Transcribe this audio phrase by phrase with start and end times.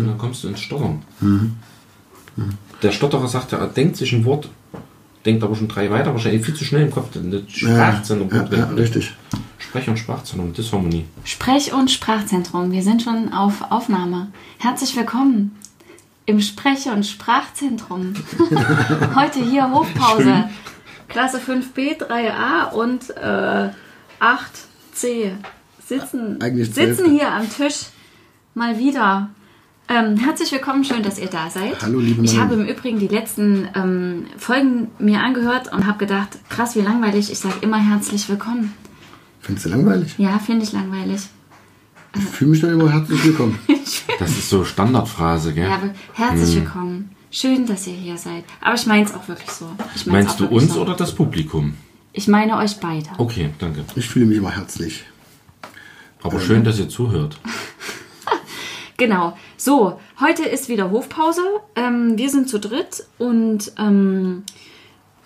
[0.00, 1.02] Und dann kommst du ins Stottern.
[2.82, 4.48] Der Stotterer sagt ja, er denkt sich ein Wort,
[5.24, 7.08] denkt aber schon drei weiter, wahrscheinlich viel zu schnell im Kopf.
[7.12, 8.78] Das Sprachzentrum ja, ja, drin.
[8.78, 9.12] richtig.
[9.58, 11.04] Sprech- und Sprachzentrum, Disharmonie.
[11.24, 12.70] Sprech- und Sprachzentrum.
[12.70, 14.28] Wir sind schon auf Aufnahme.
[14.58, 15.56] Herzlich willkommen
[16.26, 18.14] im Sprech- und Sprachzentrum.
[19.14, 20.44] Heute hier Hofpause.
[21.08, 23.70] Klasse 5b, 3a und äh,
[24.20, 25.32] 8c.
[25.84, 27.86] Sitzen, Eigentlich sitzen hier am Tisch
[28.54, 29.30] mal wieder.
[29.90, 31.80] Ähm, herzlich willkommen, schön, dass ihr da seid.
[31.80, 32.42] Hallo, liebe Ich Mann.
[32.42, 37.32] habe im Übrigen die letzten ähm, Folgen mir angehört und habe gedacht, krass, wie langweilig.
[37.32, 38.74] Ich sage immer herzlich willkommen.
[39.40, 40.14] Findest du langweilig?
[40.18, 41.22] Ja, finde ich langweilig.
[42.14, 43.58] Ich fühle mich dann immer herzlich willkommen.
[44.18, 45.68] Das ist so Standardphrase, gell?
[45.68, 46.62] Ja, aber herzlich Hm.
[46.64, 47.10] willkommen.
[47.30, 48.42] Schön, dass ihr hier seid.
[48.60, 49.70] Aber ich meine es auch wirklich so.
[49.94, 50.80] Ich mein's Meinst du uns so.
[50.82, 51.74] oder das Publikum?
[52.12, 53.08] Ich meine euch beide.
[53.16, 53.84] Okay, danke.
[53.94, 55.04] Ich fühle mich immer herzlich.
[56.22, 57.38] Aber schön, dass ihr zuhört.
[58.98, 59.38] Genau.
[59.56, 61.42] So, heute ist wieder Hofpause.
[61.76, 64.42] Ähm, wir sind zu dritt und ähm,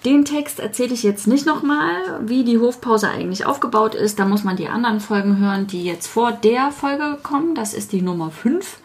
[0.05, 4.19] den Text erzähle ich jetzt nicht nochmal, wie die Hofpause eigentlich aufgebaut ist.
[4.19, 7.55] Da muss man die anderen Folgen hören, die jetzt vor der Folge kommen.
[7.55, 8.79] Das ist die Nummer 5.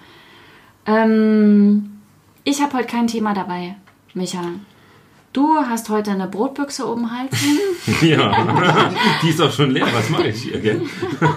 [0.86, 2.00] Ähm,
[2.46, 3.76] ich habe heute kein Thema dabei,
[4.14, 4.40] Micha.
[5.38, 7.60] Du hast heute eine Brotbüchse Hals hängen.
[8.20, 9.86] Ja, die ist auch schon leer.
[9.94, 10.82] Was mache ich hier, gell?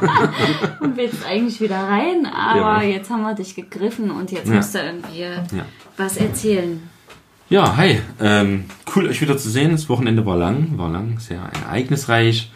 [0.80, 2.96] und willst eigentlich wieder rein, aber Ja.
[2.96, 4.54] jetzt haben wir dich gegriffen und jetzt Ja.
[4.54, 5.26] musst du irgendwie
[5.98, 6.82] was erzählen.
[7.50, 8.00] Ja, hi.
[8.18, 8.64] Ähm,
[8.96, 9.72] cool, euch wieder zu sehen.
[9.72, 12.50] Das Wochenende war lang, war lang, sehr ereignisreich.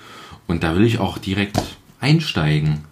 [0.47, 1.61] Und da will ich auch direkt
[2.01, 2.86] einsteigen.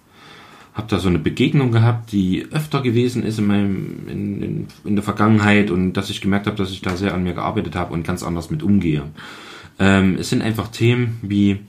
[0.75, 4.97] Hab da so eine Begegnung gehabt, die öfter gewesen ist in, meinem, in, in, in
[4.97, 7.93] der Vergangenheit und dass ich gemerkt habe, dass ich da sehr an mir gearbeitet habe
[7.93, 9.05] und ganz anders mit umgehe.
[9.79, 11.61] Ähm, es sind einfach Themen wie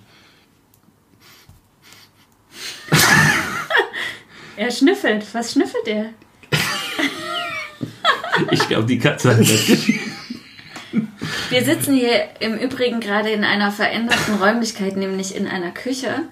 [4.55, 5.25] Er schnüffelt.
[5.33, 6.09] Was schnüffelt er?
[8.49, 9.47] Ich glaube, die Katze hat das
[11.49, 16.23] Wir sitzen hier im Übrigen gerade in einer veränderten Räumlichkeit, nämlich in einer Küche.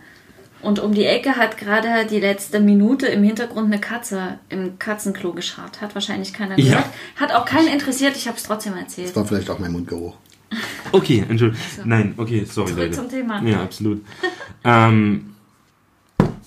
[0.61, 5.33] Und um die Ecke hat gerade die letzte Minute im Hintergrund eine Katze im Katzenklo
[5.33, 5.81] gescharrt.
[5.81, 6.65] Hat wahrscheinlich keiner Ja.
[6.65, 6.85] gehört.
[7.15, 8.15] Hat auch keinen interessiert.
[8.15, 9.09] Ich habe es trotzdem erzählt.
[9.09, 10.15] Das war vielleicht auch mein Mundgeruch.
[10.93, 11.63] Okay, Entschuldigung.
[11.85, 12.91] Nein, okay, sorry, Zurück Leute.
[12.97, 13.41] zum Thema.
[13.43, 14.03] Ja, absolut.
[14.65, 15.27] ähm,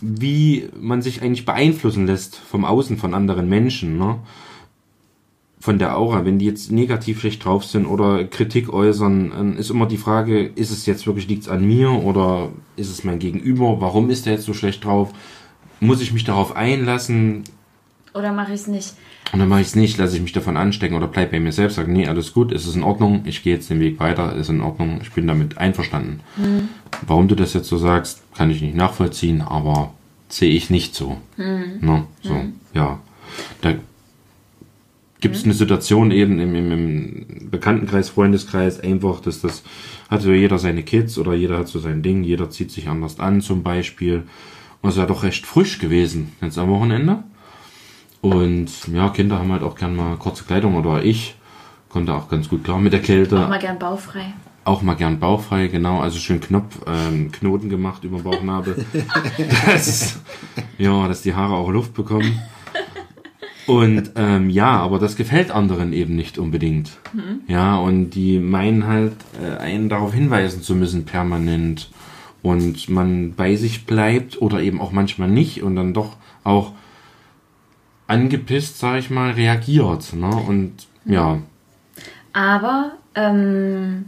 [0.03, 4.19] wie man sich eigentlich beeinflussen lässt vom Außen von anderen Menschen, ne?
[5.65, 9.87] Von der Aura, wenn die jetzt negativ schlecht drauf sind oder Kritik äußern, ist immer
[9.87, 13.81] die Frage, ist es jetzt wirklich, liegt's an mir oder ist es mein Gegenüber?
[13.81, 15.15] Warum ist der jetzt so schlecht drauf?
[15.81, 17.45] Muss ich mich darauf einlassen?
[18.13, 18.93] Oder mache ich es nicht?
[19.33, 21.51] Und dann mache ich es nicht, lasse ich mich davon anstecken oder bleib bei mir
[21.51, 24.37] selbst, sage, nee, alles gut, es ist in Ordnung, ich gehe jetzt den Weg weiter,
[24.37, 26.21] ist in Ordnung, ich bin damit einverstanden.
[27.07, 29.95] Warum du das jetzt so sagst, kann ich nicht nachvollziehen, aber
[30.29, 31.17] sehe ich nicht so.
[31.39, 32.05] Ne?
[32.21, 32.37] So,
[32.75, 32.99] ja.
[33.63, 33.73] Da
[35.25, 39.63] gibt es eine Situation eben im, im, im Bekanntenkreis, Freundeskreis, einfach, dass das
[40.11, 43.19] hat so jeder seine Kids oder jeder hat so sein Ding, jeder zieht sich anders
[43.19, 44.25] an zum Beispiel.
[44.83, 47.25] Und es war doch recht frisch gewesen jetzt am Wochenende.
[48.21, 51.37] Und ja, Kinder haben halt auch gern mal kurze Kleidung oder ich
[51.89, 53.45] konnte auch ganz gut klar mit der Kälte.
[53.45, 54.35] Auch mal gern baufrei.
[54.67, 56.01] Auch mal gern bauchfrei, genau.
[56.01, 58.85] Also schön Knopf, ähm, Knoten gemacht über Bauchnabel.
[59.67, 60.21] das,
[60.77, 62.43] ja, dass die Haare auch Luft bekommen.
[63.67, 66.93] Und ähm, ja, aber das gefällt anderen eben nicht unbedingt.
[67.49, 71.91] Ja, und die meinen halt, äh, einen darauf hinweisen zu müssen permanent.
[72.43, 76.73] Und man bei sich bleibt oder eben auch manchmal nicht und dann doch auch
[78.07, 80.13] angepisst, sag ich mal, reagiert.
[80.13, 80.29] Ne?
[80.29, 80.73] Und
[81.07, 81.39] ja,
[82.35, 84.07] Aber, ähm,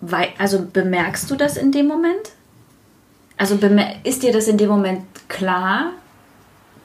[0.00, 2.32] wei also bemerkst du das in dem Moment?
[3.36, 3.58] Also
[4.04, 5.92] ist dir das in dem Moment klar,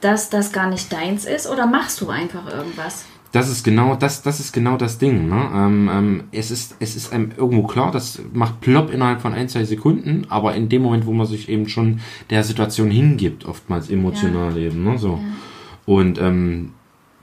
[0.00, 3.06] dass das gar nicht deins ist oder machst du einfach irgendwas?
[3.32, 5.28] Das ist genau das, das ist genau das Ding.
[5.28, 5.50] Ne?
[5.54, 9.48] Ähm, ähm, es ist, es ist einem irgendwo klar, das macht plopp innerhalb von ein,
[9.48, 12.00] zwei Sekunden, aber in dem Moment, wo man sich eben schon
[12.30, 14.96] der Situation hingibt, oftmals emotional eben, ne?
[14.96, 15.20] So.
[15.84, 16.72] Und ähm,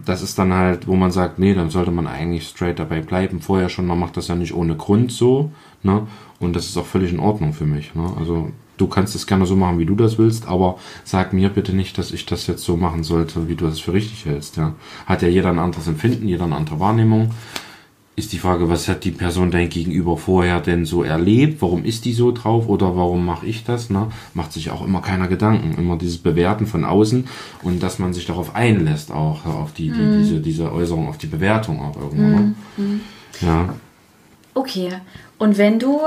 [0.04, 3.39] das ist dann halt, wo man sagt, nee, dann sollte man eigentlich straight dabei bleiben.
[3.39, 5.51] Vorher schon, man macht das ja nicht ohne Grund so,
[5.81, 6.06] ne?
[6.39, 7.95] Und das ist auch völlig in Ordnung für mich.
[7.95, 8.13] Ne?
[8.19, 11.75] Also du kannst es gerne so machen, wie du das willst, aber sag mir bitte
[11.75, 14.57] nicht, dass ich das jetzt so machen sollte, wie du das für richtig hältst.
[14.57, 14.74] Ja?
[15.06, 17.31] Hat ja jeder ein anderes Empfinden, jeder eine andere Wahrnehmung.
[18.18, 21.62] Ist die Frage, was hat die Person dein Gegenüber vorher denn so erlebt?
[21.62, 23.89] Warum ist die so drauf oder warum mache ich das?
[23.89, 24.07] Ne?
[24.33, 25.78] Macht sich auch immer keiner Gedanken.
[25.78, 27.28] Immer dieses Bewerten von außen
[27.63, 31.28] und dass man sich darauf einlässt, auch auf die, die diese, diese Äußerung, auf die
[31.28, 32.24] Bewertung auch irgendwo.
[32.24, 32.56] Ne?
[33.42, 33.74] Ja.
[34.54, 34.94] Okay.
[35.38, 36.00] Und wenn du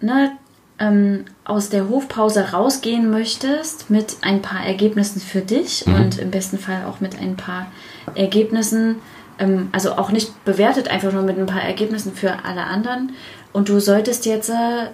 [0.00, 0.32] ne,
[0.82, 6.58] ähm, aus der Hofpause rausgehen möchtest mit ein paar Ergebnissen für dich und im besten
[6.58, 7.68] Fall auch mit ein paar
[8.16, 8.96] Ergebnissen,
[9.38, 13.12] ähm, also auch nicht bewertet, einfach nur mit ein paar Ergebnissen für alle anderen.
[13.52, 14.88] Und du solltest jetzt äh,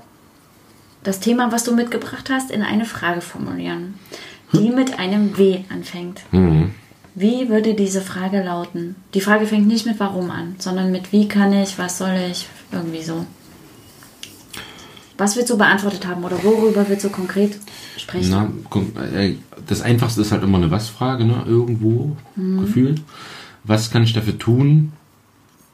[1.05, 3.95] das Thema, was du mitgebracht hast, in eine Frage formulieren,
[4.53, 6.21] die mit einem W anfängt.
[6.33, 6.75] Mhm.
[7.15, 8.95] Wie würde diese Frage lauten?
[9.15, 12.47] Die Frage fängt nicht mit warum an, sondern mit wie kann ich, was soll ich,
[12.71, 13.25] irgendwie so.
[15.19, 17.59] Was willst du beantwortet haben oder worüber willst du konkret
[17.97, 18.31] sprechen?
[18.31, 19.35] Na, äh,
[19.67, 21.45] das Einfachste ist halt immer eine Was-Frage, ne?
[21.47, 23.03] Irgendwo gefühlt.
[23.65, 24.93] Was kann ich dafür tun,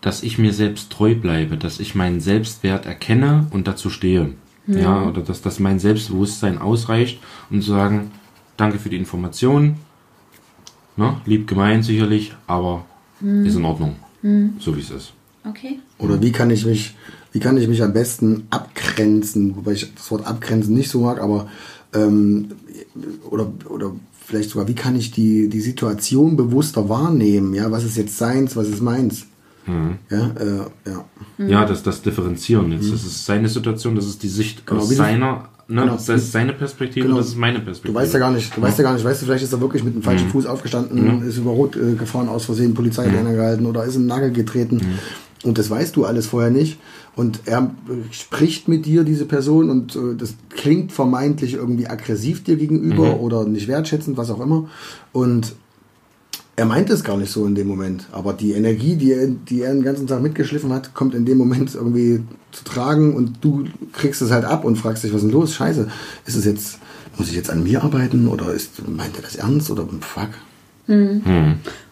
[0.00, 4.32] dass ich mir selbst treu bleibe, dass ich meinen Selbstwert erkenne und dazu stehe?
[4.66, 7.20] Ja, oder dass, dass mein Selbstbewusstsein ausreicht,
[7.50, 8.12] um zu sagen,
[8.56, 9.76] danke für die Information,
[10.96, 11.20] ne?
[11.26, 12.86] lieb gemeint sicherlich, aber
[13.20, 13.96] ist in Ordnung,
[14.58, 15.12] so wie es ist.
[15.46, 15.80] Okay.
[15.98, 16.94] Oder wie kann ich mich,
[17.34, 21.20] wie kann ich mich am besten abgrenzen, wobei ich das Wort abgrenzen nicht so mag,
[21.20, 21.48] aber
[21.92, 22.46] ähm,
[23.28, 23.90] oder, oder
[24.24, 27.52] vielleicht sogar, wie kann ich die, die Situation bewusster wahrnehmen?
[27.52, 29.26] Ja, was ist jetzt seins, was ist meins?
[30.10, 31.04] Ja, äh, ja.
[31.46, 32.92] Ja, das, das Differenzieren jetzt.
[32.92, 35.80] Das ist seine Situation, das ist die Sicht Genau, aus seiner, ne?
[35.82, 35.94] genau.
[35.94, 37.16] das ist seine Perspektive, Genau.
[37.18, 37.94] das ist meine Perspektive.
[37.94, 39.60] Du weißt ja gar nicht, du weißt ja gar nicht, weißt du, vielleicht ist er
[39.60, 43.12] wirklich mit dem falschen Fuß aufgestanden, ist über Rot äh, gefahren, aus Versehen Polizei hat
[43.12, 44.82] ihn angehalten oder ist in den Nagel getreten.
[45.44, 46.78] Und das weißt du alles vorher nicht.
[47.14, 47.70] Und er
[48.10, 53.44] spricht mit dir, diese Person, und äh, das klingt vermeintlich irgendwie aggressiv dir gegenüber oder
[53.44, 54.68] nicht wertschätzend, was auch immer.
[55.12, 55.54] Und
[56.56, 58.06] er meint es gar nicht so in dem Moment.
[58.12, 61.38] Aber die Energie, die er, die er den ganzen Tag mitgeschliffen hat, kommt in dem
[61.38, 65.28] Moment irgendwie zu tragen und du kriegst es halt ab und fragst dich, was ist
[65.28, 65.54] denn los?
[65.54, 65.88] Scheiße,
[66.26, 66.78] ist es jetzt,
[67.18, 70.30] muss ich jetzt an mir arbeiten oder ist, meint er das ernst oder fuck?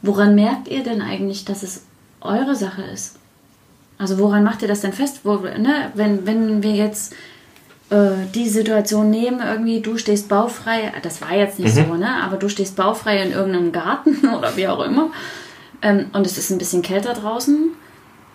[0.03, 1.83] Woran merkt ihr denn eigentlich, dass es
[2.21, 3.17] eure Sache ist?
[4.03, 5.21] Also woran macht ihr das denn fest?
[5.23, 7.15] Wo, ne, wenn, wenn wir jetzt
[7.91, 12.21] äh, die Situation nehmen, irgendwie du stehst baufrei, das war jetzt nicht so, ne?
[12.21, 15.13] aber du stehst baufrei in irgendeinem Garten oder wie auch immer
[15.83, 17.71] ähm, und es ist ein bisschen kälter draußen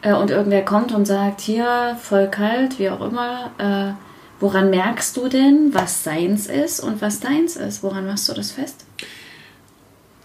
[0.03, 3.93] äh, und irgendwer kommt und sagt, hier, voll kalt, wie auch immer, äh,
[4.39, 7.83] woran merkst du denn, was seins ist und was deins ist?
[7.83, 8.85] Woran machst du das fest?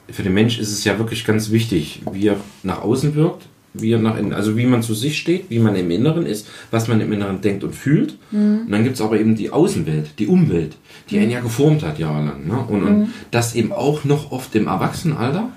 [0.09, 3.95] Für den Mensch ist es ja wirklich ganz wichtig, wie er nach außen wirkt, wie
[3.97, 7.13] nach also wie man zu sich steht, wie man im Inneren ist, was man im
[7.13, 8.19] Inneren denkt und fühlt.
[8.65, 10.77] Und dann gibt es aber eben die Außenwelt, die Umwelt,
[11.11, 12.47] die einen ja geformt hat jahrelang.
[12.47, 12.59] Ne?
[12.69, 15.49] Und, und das eben auch noch oft im Erwachsenenalter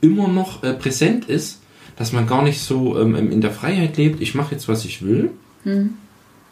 [0.00, 1.60] immer noch äh, präsent ist,
[1.96, 5.02] dass man gar nicht so ähm, in der Freiheit lebt, ich mache jetzt, was ich
[5.04, 5.30] will.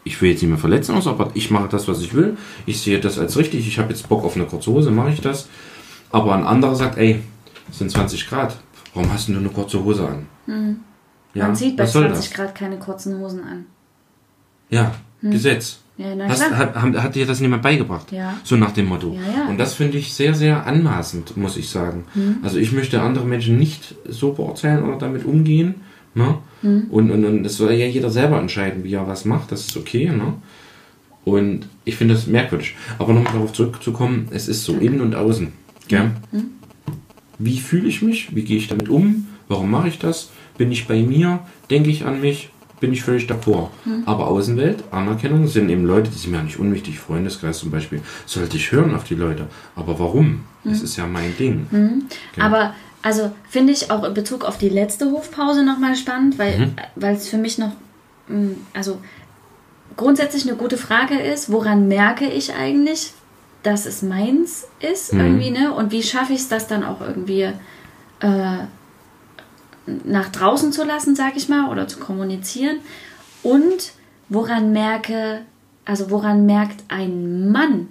[0.05, 2.37] Ich will jetzt nicht mehr verletzen, aber ich mache das, was ich will.
[2.65, 3.67] Ich sehe das als richtig.
[3.67, 5.47] Ich habe jetzt Bock auf eine kurze Hose, mache ich das.
[6.11, 7.21] Aber ein anderer sagt, ey,
[7.69, 8.57] es sind 20 Grad.
[8.93, 10.27] Warum hast du nur eine kurze Hose an?
[11.33, 12.33] Ja, Man zieht bei was soll 20 das?
[12.37, 13.65] Grad keine kurzen Hosen an.
[14.69, 15.79] Ja, Gesetz.
[15.97, 18.11] Ja, na Hast, hat, hat, dir das niemand beigebracht?
[18.11, 18.37] Ja.
[18.43, 19.13] So nach dem Motto.
[19.13, 19.47] Ja, ja.
[19.47, 22.05] Und das finde ich sehr, sehr anmaßend, muss ich sagen.
[22.41, 25.75] Also ich möchte andere Menschen nicht so beurteilen oder damit umgehen.
[26.15, 26.37] Ne?
[26.61, 29.51] Und, und, und es soll ja jeder selber entscheiden, wie er was macht.
[29.51, 30.09] Das ist okay.
[30.09, 30.33] Ne?
[31.25, 32.75] Und ich finde das merkwürdig.
[32.97, 35.53] Aber nochmal darauf zurückzukommen, es ist so innen und außen.
[35.87, 36.11] Gell?
[37.45, 38.35] Wie fühle ich mich?
[38.35, 39.27] Wie gehe ich damit um?
[39.47, 40.29] Warum mache ich das?
[40.57, 41.39] Bin ich bei mir?
[41.69, 42.49] Denke ich an mich?
[42.79, 43.69] Bin ich völlig d'accord.
[44.05, 46.99] Aber Außenwelt, Anerkennung sind eben Leute, die sind mir ja nicht unwichtig.
[46.99, 48.01] Freundeskreis zum Beispiel.
[48.25, 49.47] Sollte ich hören auf die Leute.
[49.75, 50.43] Aber warum?
[50.65, 51.67] Es ist ja mein Ding.
[51.71, 52.43] Gell?
[52.43, 56.71] Aber also finde ich auch in Bezug auf die letzte Hofpause nochmal spannend, weil Mhm.
[56.95, 57.71] weil es für mich noch,
[58.27, 58.99] mh, also
[59.97, 63.11] grundsätzlich eine gute Frage ist, woran merke ich eigentlich,
[63.63, 65.19] dass es meins ist Mhm.
[65.19, 65.73] irgendwie, ne?
[65.73, 67.49] Und wie schaffe ich es, das dann auch irgendwie
[68.21, 68.57] äh,
[70.05, 72.77] nach draußen zu lassen, sag ich mal, oder zu kommunizieren?
[73.41, 73.91] Und
[74.29, 75.41] woran merke,
[75.85, 77.87] also woran merkt ein Mann,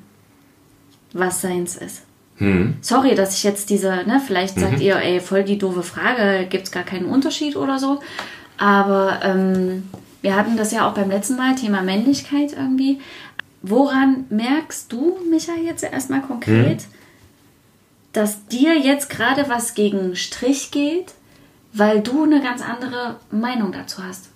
[1.13, 2.03] was seins ist?
[2.37, 2.77] Hm.
[2.81, 6.65] Sorry, dass ich jetzt diese, ne, vielleicht sagt ihr, ey, voll die doofe Frage, gibt
[6.65, 8.01] es gar keinen Unterschied oder so.
[8.57, 9.85] Aber ähm,
[10.23, 13.01] wir hatten das ja auch beim letzten Mal, Thema Männlichkeit irgendwie.
[13.63, 16.85] Woran merkst du, Micha, jetzt erstmal konkret,
[18.13, 21.15] dass dir jetzt gerade was gegen Strich geht,
[21.73, 24.31] weil du eine ganz andere Meinung dazu hast?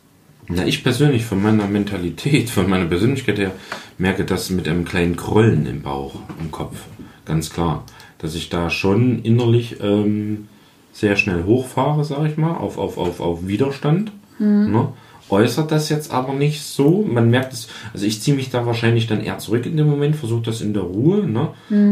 [0.48, 3.52] Na, ich persönlich von meiner Mentalität, von meiner Persönlichkeit her,
[3.98, 6.84] merke das mit einem kleinen Grollen im Bauch, im Kopf.
[7.24, 7.84] Ganz klar.
[8.18, 10.48] Dass ich da schon innerlich ähm,
[10.92, 14.12] sehr schnell hochfahre, sage ich mal, auf, auf, auf, auf Widerstand.
[14.38, 14.88] Ne?
[15.28, 17.02] Äußert das jetzt aber nicht so.
[17.02, 20.16] Man merkt es, also ich ziehe mich da wahrscheinlich dann eher zurück in dem Moment,
[20.16, 21.48] versuche das in der Ruhe ne?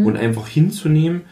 [0.07, 1.23] und einfach hinzunehmen.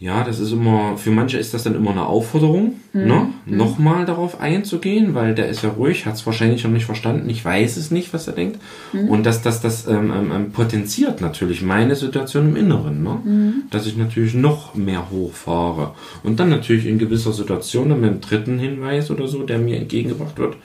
[0.00, 3.06] Ja, das ist immer, für manche ist das dann immer eine Aufforderung, Mhm.
[3.06, 3.28] ne?
[3.44, 7.44] nochmal darauf einzugehen, weil der ist ja ruhig, hat es wahrscheinlich noch nicht verstanden, ich
[7.44, 8.58] weiß es nicht, was er denkt.
[8.94, 9.10] Mhm.
[9.10, 13.18] Und dass das, das ähm, ähm, ähm, potenziert natürlich meine Situation im Inneren, ne?
[13.22, 13.52] Mhm.
[13.70, 15.92] dass ich natürlich noch mehr hochfahre.
[16.22, 19.76] Und dann natürlich in gewisser Situation, dann mit einem dritten Hinweis oder so, der mir
[19.76, 20.56] entgegengebracht wird,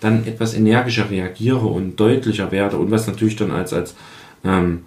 [0.00, 3.94] dann etwas energischer reagiere und deutlicher werde und was natürlich dann als, als
[4.44, 4.80] ähm,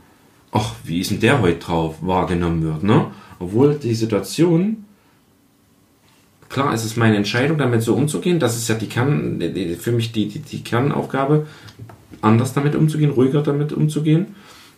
[0.52, 3.08] ach, wie ist denn der heute drauf, wahrgenommen wird, ne?
[3.40, 4.86] Obwohl die Situation,
[6.50, 9.42] klar, es ist meine Entscheidung, damit so umzugehen, das ist ja die Kern,
[9.80, 11.48] für mich die, die, die Kernaufgabe,
[12.22, 14.36] anders damit umzugehen, ruhiger damit umzugehen,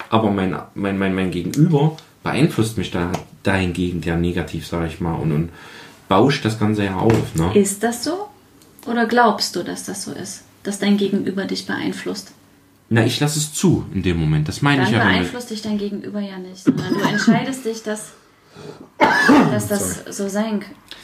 [0.09, 3.11] aber mein, mein, mein, mein Gegenüber beeinflusst mich da
[3.43, 5.49] dahingegen ja negativ, sage ich mal, und, und
[6.09, 7.51] bauscht das Ganze ja auf, ne?
[7.53, 8.27] Ist das so?
[8.85, 10.43] Oder glaubst du, dass das so ist?
[10.63, 12.31] Dass dein Gegenüber dich beeinflusst?
[12.89, 15.17] Na, ich lasse es zu in dem Moment, das meine Dann ich ja damit.
[15.19, 18.11] beeinflusst dich dein Gegenüber ja nicht, sondern du entscheidest dich, dass,
[19.51, 20.63] dass das so sein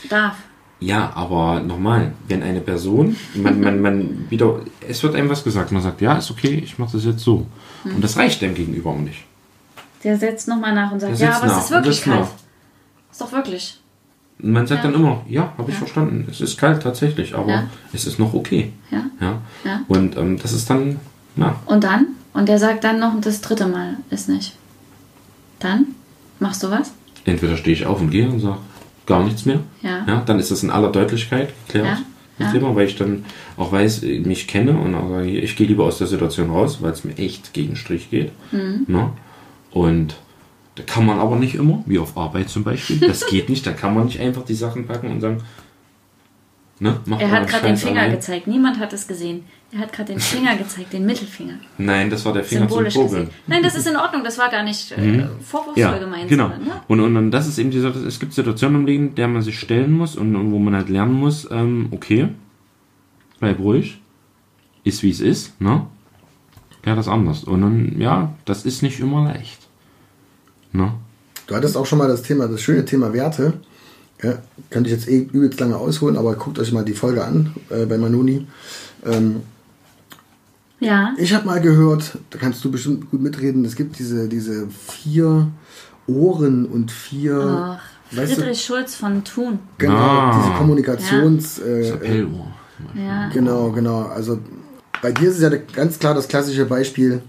[0.10, 0.36] darf.
[0.80, 5.72] Ja, aber nochmal, wenn eine Person, man, man, man wieder, es wird einem was gesagt,
[5.72, 7.46] man sagt, ja, ist okay, ich mache das jetzt so.
[7.84, 7.96] Hm.
[7.96, 9.24] Und das reicht dem Gegenüber auch nicht.
[10.04, 12.20] Der setzt nochmal nach und sagt, ja, aber es ist wirklich kalt.
[12.20, 12.28] nach.
[13.12, 13.80] Ist doch wirklich.
[14.42, 14.92] Und man sagt Ja.
[14.92, 17.64] dann immer, ja, habe ich verstanden, es ist kalt tatsächlich, aber Ja.
[17.94, 18.74] es ist noch okay.
[18.92, 19.06] Ja.
[19.22, 19.42] Ja.
[19.64, 19.82] Ja.
[19.88, 21.00] Und ähm, das ist dann,
[21.38, 22.08] na, Und dann?
[22.34, 24.58] Und der sagt dann noch das dritte Mal ist nicht.
[25.60, 25.88] Dann
[26.40, 26.92] machst du was?
[27.26, 28.58] Entweder stehe ich auf und gehe und sage
[29.06, 29.60] gar nichts mehr.
[29.82, 30.06] Ja.
[30.08, 32.00] ja dann ist das in aller Deutlichkeit geklärt.
[32.40, 32.52] Ja.
[32.52, 33.26] Thema, weil ich dann
[33.58, 36.80] auch weiß, ich mich kenne und auch sage, ich gehe lieber aus der Situation raus,
[36.82, 38.32] weil es mir echt gegen Strich geht.
[38.52, 38.86] Mhm.
[38.88, 39.12] Ne?
[39.72, 40.16] Und
[40.76, 42.98] da kann man aber nicht immer, wie auf Arbeit zum Beispiel.
[43.00, 45.42] Das geht nicht, da kann man nicht einfach die Sachen packen und sagen,
[46.80, 48.12] ne, Er hat gerade den Finger allein.
[48.14, 48.48] gezeigt.
[48.48, 49.44] Niemand hat es gesehen.
[49.72, 51.56] Er hat gerade den Finger gezeigt, den Mittelfinger.
[51.78, 53.08] Nein, das war der Finger Symbolisch zum.
[53.08, 53.30] Probeln.
[53.48, 54.24] Nein, das ist in Ordnung.
[54.24, 56.28] Das war gar nicht äh, vorwurfsvoll Ja, gemeint.
[56.30, 56.50] genau.
[56.50, 56.82] sondern, ne?
[56.88, 59.42] Und, und, und das ist eben die Sache, es gibt Situationen im Leben, der man
[59.42, 62.30] sich stellen muss und, und wo man halt lernen muss, ähm, okay,
[63.40, 64.00] bleib ruhig,
[64.84, 65.88] ist wie es ist, ne?
[66.86, 67.46] Ja, das anders.
[67.46, 69.60] Und dann, ja, das ist nicht immer leicht.
[70.74, 70.94] Ne?
[71.48, 73.54] Du hattest auch schon mal das Thema, das schöne Thema Werte.
[74.24, 74.40] Ja,
[74.70, 77.86] könnte ich jetzt eh übelst lange ausholen, aber guckt euch mal die Folge an äh,
[77.86, 78.48] bei Manuni.
[79.06, 79.42] Ähm,
[80.80, 81.14] Ja.
[81.18, 85.48] ich habe mal gehört, da kannst du bestimmt gut mitreden, es gibt diese, diese vier
[86.08, 87.78] Ohren und vier.
[87.80, 89.60] Ach, weißt du, Friedrich Schulz von Thun.
[89.78, 90.42] genau, Ah.
[90.42, 91.56] diese Kommunikations.
[91.56, 91.66] Das
[92.02, 92.26] Äh.
[92.96, 93.30] Ja.
[93.30, 94.04] Genau, genau.
[94.04, 94.40] Also
[95.02, 97.22] bei dir ist es ja ganz klar das klassische Beispiel.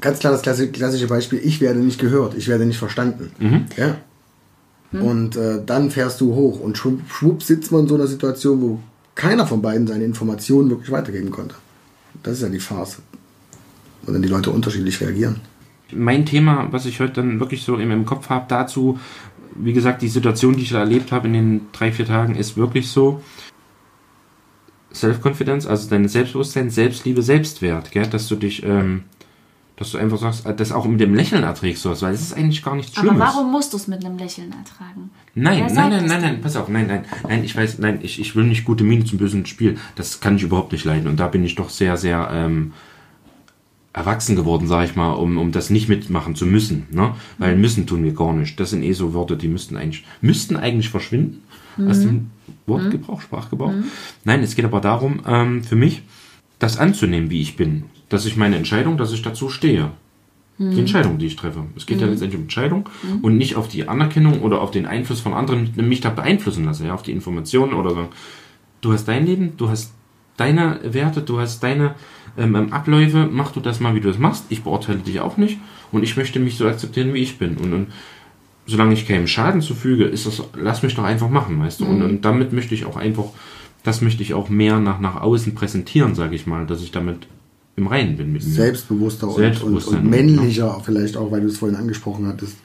[0.00, 3.30] Ganz klar das klassi- klassische Beispiel, ich werde nicht gehört, ich werde nicht verstanden.
[3.76, 3.96] Ja?
[5.00, 8.60] Und äh, dann fährst du hoch und schwupp, schwupp sitzt man in so einer Situation,
[8.60, 8.80] wo
[9.14, 11.54] keiner von beiden seine Informationen wirklich weitergeben konnte.
[12.22, 13.00] Das ist ja die Farce.
[14.06, 15.40] Und dann die Leute unterschiedlich reagieren.
[15.92, 18.98] mein Thema, was ich heute dann wirklich so im, im Kopf habe, dazu,
[19.54, 22.56] wie gesagt, die Situation, die ich da erlebt habe in den drei, vier Tagen, ist
[22.56, 23.22] wirklich so.
[24.94, 28.06] Self-Confidence, also dein Selbstbewusstsein, Selbstliebe, Selbstwert, gell?
[28.06, 29.04] dass du dich, ähm,
[29.76, 32.34] dass du einfach sagst, äh, das auch mit dem Lächeln erträgst, sowas, weil es ist
[32.34, 33.26] eigentlich gar nichts Aber Schlimmes.
[33.26, 35.10] warum musst du es mit einem Lächeln ertragen?
[35.34, 38.36] Nein, nein, nein, nein, nein, pass auf, nein, nein, nein, ich weiß, nein, ich, ich
[38.36, 39.78] will nicht gute Miene zum bösen Spiel.
[39.96, 41.08] Das kann ich überhaupt nicht leiden.
[41.08, 42.72] Und da bin ich doch sehr, sehr ähm,
[43.94, 46.86] erwachsen geworden, sage ich mal, um, um das nicht mitmachen zu müssen.
[46.90, 47.14] Ne?
[47.38, 48.60] Weil müssen tun wir gar nicht.
[48.60, 51.42] Das sind eh so Worte, die müssten eigentlich, müssten eigentlich verschwinden
[51.88, 52.30] aus dem
[52.66, 53.72] Wortgebrauch, Sprachgebrauch.
[54.24, 56.02] Nein, es geht aber darum, ähm, für mich,
[56.58, 57.84] das anzunehmen, wie ich bin.
[58.12, 59.90] Dass ich meine Entscheidung, dass ich dazu stehe.
[60.58, 61.64] Die Entscheidung, die ich treffe.
[61.76, 62.88] Es geht ja letztendlich um Entscheidung
[63.22, 66.86] und nicht auf die Anerkennung oder auf den Einfluss von anderen, mich da beeinflussen lasse,
[66.86, 68.08] ja, auf die Informationen oder so.
[68.80, 69.92] Du hast dein Leben, du hast
[70.36, 71.94] deine Werte, du hast deine
[72.36, 74.44] ähm, ähm, Abläufe, mach du das mal, wie du das machst.
[74.50, 75.58] Ich beurteile dich auch nicht
[75.90, 77.56] und ich möchte mich so akzeptieren, wie ich bin.
[77.56, 77.86] Und, und
[78.66, 81.86] solange ich keinem Schaden zufüge, ist das, lass mich doch einfach machen, weißt du.
[81.86, 83.26] Und, und damit möchte ich auch einfach,
[83.82, 87.26] das möchte ich auch mehr nach, nach außen präsentieren, sage ich mal, dass ich damit
[87.76, 88.50] im Reinen bin mit mir.
[88.50, 92.56] Selbstbewusster und, und, und männlicher, vielleicht auch, weil du es vorhin angesprochen hattest.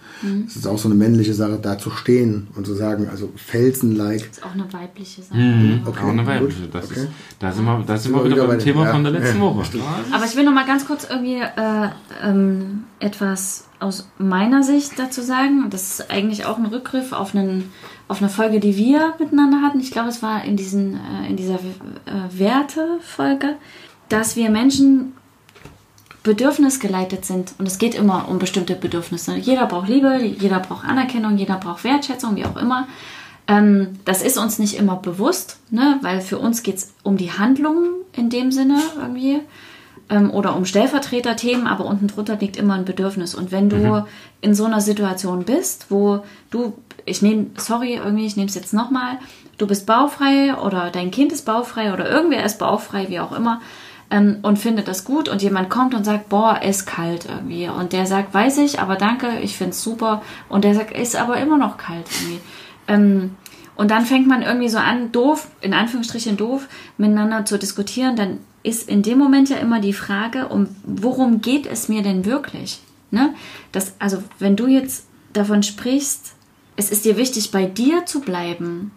[0.48, 4.28] Es ist auch so eine männliche Sache, da zu stehen und zu sagen, also Felsen-like.
[4.28, 5.38] Das ist auch eine weibliche Sache.
[5.86, 6.68] Okay, Auch eine gut, weibliche.
[6.74, 7.02] Das okay.
[7.02, 7.08] ist,
[7.40, 9.14] da sind wir, da sind wir wir wieder wieder beim bei Thema dem- von der
[9.14, 9.20] ja.
[9.20, 9.64] letzten Ja, Woche.
[10.12, 11.90] Aber ich will noch mal ganz kurz irgendwie äh,
[12.24, 15.68] ähm, etwas aus meiner Sicht dazu sagen.
[15.70, 17.66] Das ist eigentlich auch ein Rückgriff auf, einen,
[18.08, 19.80] auf eine Folge, die wir miteinander hatten.
[19.80, 21.60] Ich glaube, es war in, diesen, äh, in dieser äh,
[22.40, 23.56] Werte-Folge,
[24.10, 25.14] dass wir Menschen
[26.24, 27.54] bedürfnisgeleitet sind.
[27.58, 29.36] Und es geht immer um bestimmte Bedürfnisse.
[29.36, 32.88] Jeder braucht Liebe, jeder braucht Anerkennung, jeder braucht Wertschätzung, wie auch immer.
[33.48, 36.00] Ähm, das ist uns nicht immer bewusst, ne?
[36.02, 39.40] weil für uns geht es um die Handlungen in dem Sinne irgendwie
[40.10, 43.34] ähm, oder um Stellvertreterthemen, aber unten drunter liegt immer ein Bedürfnis.
[43.34, 44.06] Und wenn du
[44.42, 46.74] in so einer Situation bist, wo du
[47.08, 49.18] ich nehme, sorry, irgendwie, ich nehme es jetzt nochmal,
[49.58, 53.62] du bist baufrei oder dein Kind ist baufrei oder irgendwer ist baufrei, wie auch immer,
[54.10, 57.68] ähm, und findet das gut und jemand kommt und sagt, boah, ist kalt irgendwie.
[57.68, 60.22] Und der sagt, weiß ich, aber danke, ich finde es super.
[60.50, 62.42] Und der sagt, ist aber immer noch kalt irgendwie.
[62.88, 63.36] Ähm,
[63.76, 68.16] und dann fängt man irgendwie so an, doof, in Anführungsstrichen doof, miteinander zu diskutieren.
[68.16, 72.26] Dann ist in dem Moment ja immer die Frage, um worum geht es mir denn
[72.26, 72.80] wirklich?
[73.12, 73.36] Ne?
[73.72, 76.34] Das, also, wenn du jetzt davon sprichst,
[76.76, 78.92] es ist dir wichtig, bei dir zu bleiben,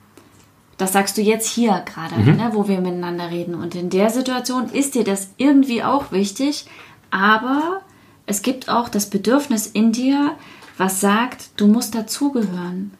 [0.80, 2.36] das sagst du jetzt hier gerade, mhm.
[2.36, 3.54] ne, wo wir miteinander reden.
[3.54, 6.66] Und in der Situation ist dir das irgendwie auch wichtig,
[7.10, 7.82] aber
[8.26, 10.32] es gibt auch das Bedürfnis in dir,
[10.78, 12.92] was sagt, du musst dazugehören.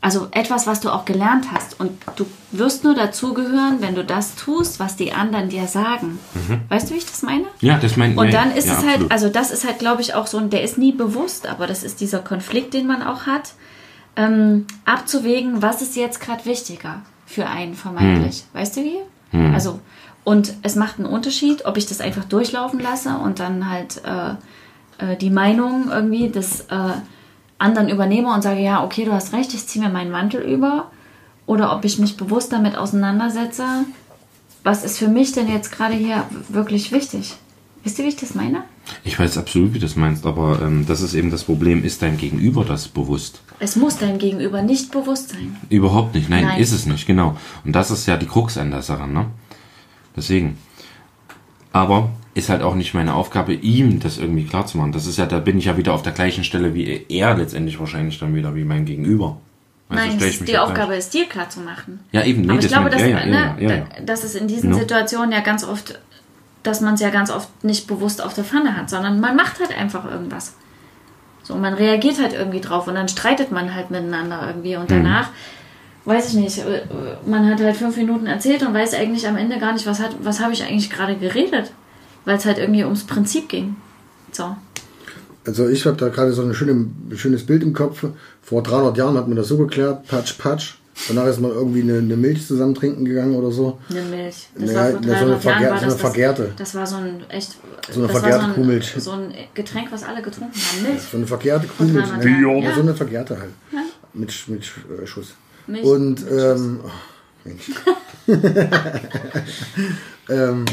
[0.00, 1.78] Also etwas, was du auch gelernt hast.
[1.78, 6.20] Und du wirst nur dazugehören, wenn du das tust, was die anderen dir sagen.
[6.34, 6.60] Mhm.
[6.68, 7.44] Weißt du, wie ich das meine?
[7.60, 8.18] Ja, das meine ich.
[8.18, 10.48] Und dann ist ja, es halt, also das ist halt, glaube ich, auch so ein,
[10.48, 13.52] der ist nie bewusst, aber das ist dieser Konflikt, den man auch hat,
[14.16, 18.44] ähm, abzuwägen, was ist jetzt gerade wichtiger für einen vermeintlich.
[18.52, 18.60] Hm.
[18.60, 18.98] Weißt du wie?
[19.30, 19.54] Hm.
[19.54, 19.78] Also,
[20.24, 25.12] und es macht einen Unterschied, ob ich das einfach durchlaufen lasse und dann halt äh,
[25.12, 26.92] äh, die Meinung irgendwie des äh,
[27.58, 30.90] anderen übernehme und sage, ja, okay, du hast recht, ich ziehe mir meinen Mantel über.
[31.46, 33.64] Oder ob ich mich bewusst damit auseinandersetze,
[34.64, 37.36] was ist für mich denn jetzt gerade hier wirklich wichtig?
[37.84, 38.64] Wisst ihr, wie ich das meine?
[39.04, 42.02] Ich weiß absolut, wie du das meinst, aber ähm, das ist eben das Problem, ist
[42.02, 43.42] dein Gegenüber das bewusst?
[43.60, 45.56] Es muss deinem Gegenüber nicht bewusst sein.
[45.68, 47.36] Überhaupt nicht, nein, nein, ist es nicht, genau.
[47.64, 49.26] Und das ist ja die Krux an der Sache, ne?
[50.16, 50.58] Deswegen.
[51.72, 54.92] Aber ist halt auch nicht meine Aufgabe, ihm das irgendwie klar zu machen.
[54.92, 57.78] Das ist ja, da bin ich ja wieder auf der gleichen Stelle wie er letztendlich
[57.78, 59.38] wahrscheinlich dann wieder, wie mein Gegenüber.
[59.88, 62.00] Also Nein, die Aufgabe ist dir klar zu machen.
[62.12, 62.42] Ja, eben.
[62.42, 64.78] Nee, Aber ich glaube, dass, ja, ne, ja, ja, dass es in diesen no.
[64.78, 65.98] Situationen ja ganz oft
[66.62, 69.60] dass man es ja ganz oft nicht bewusst auf der Pfanne hat, sondern man macht
[69.60, 70.54] halt einfach irgendwas.
[71.42, 75.02] So, man reagiert halt irgendwie drauf und dann streitet man halt miteinander irgendwie und mhm.
[75.02, 76.10] danach, mhm.
[76.10, 76.82] weiß ich nicht, äh,
[77.26, 80.16] man hat halt fünf Minuten erzählt und weiß eigentlich am Ende gar nicht, was, hat,
[80.22, 81.72] was habe ich eigentlich gerade geredet,
[82.24, 83.76] weil es halt irgendwie ums Prinzip ging.
[84.32, 84.56] So.
[85.46, 88.04] Also ich habe da gerade so ein schönes Bild im Kopf.
[88.42, 90.74] Vor 300 Jahren hat man das so geklärt, patsch, patsch.
[91.06, 93.78] Danach ist man irgendwie eine, eine, Milch zusammen trinken gegangen oder so.
[93.88, 94.48] Eine Milch.
[94.54, 96.52] Das naja, war vor 300 so eine, Vergehr, war so eine das, vergärte.
[96.56, 97.56] Das, war so ein echt.
[97.90, 98.94] So eine vergärte so ein, Kuhmilch.
[98.98, 100.82] So ein Getränk, was alle getrunken haben.
[100.82, 101.02] Milch.
[101.02, 102.12] So eine vergärte Kuhmilch.
[102.16, 102.62] Ne?
[102.62, 102.74] Ja.
[102.74, 103.50] So eine vergärte halt.
[103.72, 103.82] Ja.
[104.12, 105.34] Mit, mit äh, Schuss.
[105.66, 106.90] Milch Und, mit ähm, oh,
[110.28, 110.64] ähm,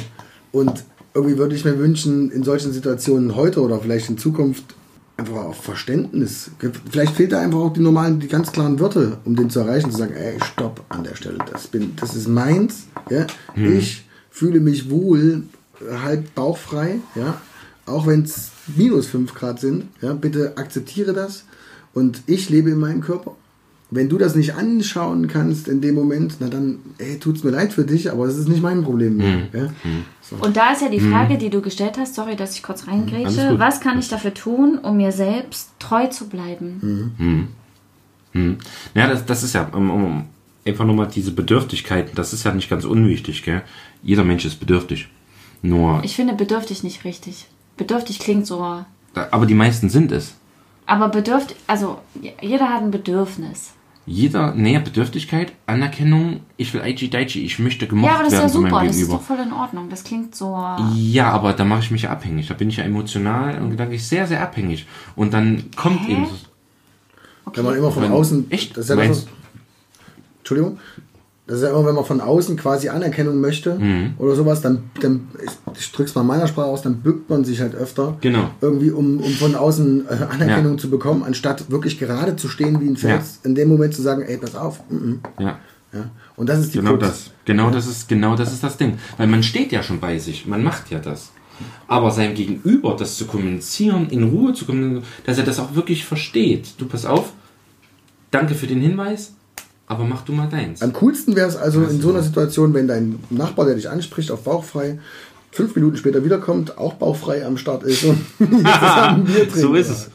[0.52, 0.84] und
[1.14, 4.64] irgendwie würde ich mir wünschen, in solchen Situationen heute oder vielleicht in Zukunft
[5.18, 6.52] einfach auch Verständnis.
[6.90, 9.92] Vielleicht fehlt da einfach auch die normalen, die ganz klaren Wörter, um den zu erreichen,
[9.92, 13.26] zu sagen, ey, stopp an der Stelle, das bin, das ist meins, ja.
[13.54, 13.78] Hm.
[13.78, 15.44] Ich fühle mich wohl,
[15.90, 17.42] halb bauchfrei, ja.
[17.86, 21.46] Auch wenn es minus 5 Grad sind, ja, bitte akzeptiere das
[21.94, 23.36] und ich lebe in meinem Körper
[23.92, 27.72] wenn du das nicht anschauen kannst in dem Moment, na dann, ey, tut's mir leid
[27.72, 29.38] für dich, aber es ist nicht mein Problem mehr.
[29.38, 29.48] Mhm.
[29.54, 29.64] Ja?
[29.84, 30.06] Mhm.
[30.22, 30.36] So.
[30.38, 31.12] Und da ist ja die mhm.
[31.12, 34.80] Frage, die du gestellt hast, sorry, dass ich kurz reingrätsche, was kann ich dafür tun,
[34.80, 37.14] um mir selbst treu zu bleiben?
[37.18, 37.48] Mhm.
[38.34, 38.58] Mhm.
[38.96, 40.26] Ja, das, das ist ja, um, um
[40.66, 43.62] einfach nochmal diese Bedürftigkeiten, das ist ja nicht ganz unwichtig, gell?
[44.02, 45.10] Jeder Mensch ist bedürftig.
[45.62, 46.02] Nur.
[46.04, 47.48] Ich finde bedürftig nicht richtig.
[47.78, 48.84] Bedürftig klingt so.
[49.14, 50.36] Aber die meisten sind es.
[50.86, 52.00] Aber bedürftig, also
[52.42, 53.74] jeder hat ein Bedürfnis
[54.08, 58.14] jeder näher Bedürftigkeit, Anerkennung, ich will Aichi Daichi, ich möchte gemocht werden.
[58.14, 59.90] Ja, aber das ist ja super, das ist doch voll in Ordnung.
[59.90, 60.56] Das klingt so.
[60.96, 62.48] Ja, aber da mache ich mich ja abhängig.
[62.48, 64.86] Da bin ich ja emotional und gedanklich sehr, sehr abhängig.
[65.16, 66.12] Und dann kommt Hä?
[66.12, 66.28] eben.
[67.46, 67.58] Okay.
[67.58, 68.52] Wenn man immer von außen.
[68.52, 68.78] Echt?
[68.78, 69.28] Das ist ja das,
[70.40, 70.80] Entschuldigung?
[71.48, 74.16] Das ist ja immer, wenn man von außen quasi Anerkennung möchte mhm.
[74.18, 75.28] oder sowas, dann, dann
[75.78, 78.18] ich drück's mal meiner Sprache aus, dann bückt man sich halt öfter.
[78.22, 78.50] Genau.
[78.62, 80.78] Irgendwie, um, um von außen äh, Anerkennung ja.
[80.80, 83.50] zu bekommen, anstatt wirklich gerade zu stehen wie ein Fels, ja.
[83.50, 84.80] in dem Moment zu sagen, ey, pass auf.
[84.90, 85.18] Mm -mm.
[85.40, 85.60] Ja.
[85.94, 86.10] ja.
[86.36, 87.30] Und das ist die Genau das.
[87.46, 88.98] Genau das ist, genau das ist das Ding.
[89.18, 91.32] Weil man steht ja schon bei sich, man macht ja das.
[91.88, 96.06] Aber seinem Gegenüber das zu kommunizieren, in Ruhe zu kommunizieren, dass er das auch wirklich
[96.06, 96.74] versteht.
[96.80, 97.34] Du pass auf,
[98.32, 99.36] danke für den Hinweis,
[99.88, 100.82] aber mach du mal deins.
[100.82, 104.32] Am coolsten wäre es also in so einer Situation, wenn dein Nachbar, der dich anspricht,
[104.32, 105.00] auf bauchfrei,
[105.52, 108.20] fünf Minuten später wiederkommt, auch bauchfrei am Start ist und
[109.54, 110.10] So ist es.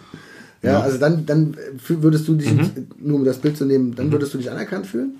[0.63, 1.57] Ja, ja, also dann, dann
[1.89, 2.89] würdest du dich, mhm.
[2.99, 4.13] nur um das Bild zu nehmen, dann mhm.
[4.13, 5.15] würdest du dich anerkannt fühlen?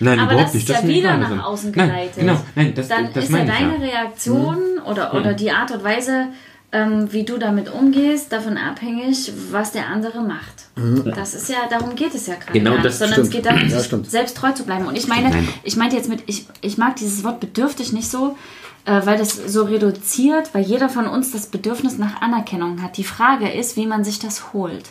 [0.00, 0.82] Nein, aber überhaupt das ist nicht.
[0.82, 2.16] ja wieder nach außen geleitet.
[2.18, 4.00] Nein, genau, nein, das, dann das ist ja deine ja.
[4.00, 4.86] Reaktion mhm.
[4.86, 5.36] oder, oder mhm.
[5.36, 6.28] die Art und Weise,
[6.70, 10.68] ähm, wie du damit umgehst, davon abhängig, was der andere macht.
[10.76, 11.12] Mhm.
[11.14, 12.52] Das ist ja, darum geht es ja gerade.
[12.52, 13.28] Genau, gar das Sondern stimmt.
[13.28, 14.86] es geht darum, ja, selbst treu zu bleiben.
[14.86, 15.30] Und ich meine,
[15.62, 18.36] ich meinte jetzt mit, ich, ich mag dieses Wort bedürftig nicht so,
[18.84, 22.98] äh, weil das so reduziert, weil jeder von uns das Bedürfnis nach Anerkennung hat.
[22.98, 24.90] Die Frage ist, wie man sich das holt.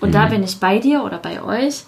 [0.00, 1.84] Und da bin ich bei dir oder bei euch.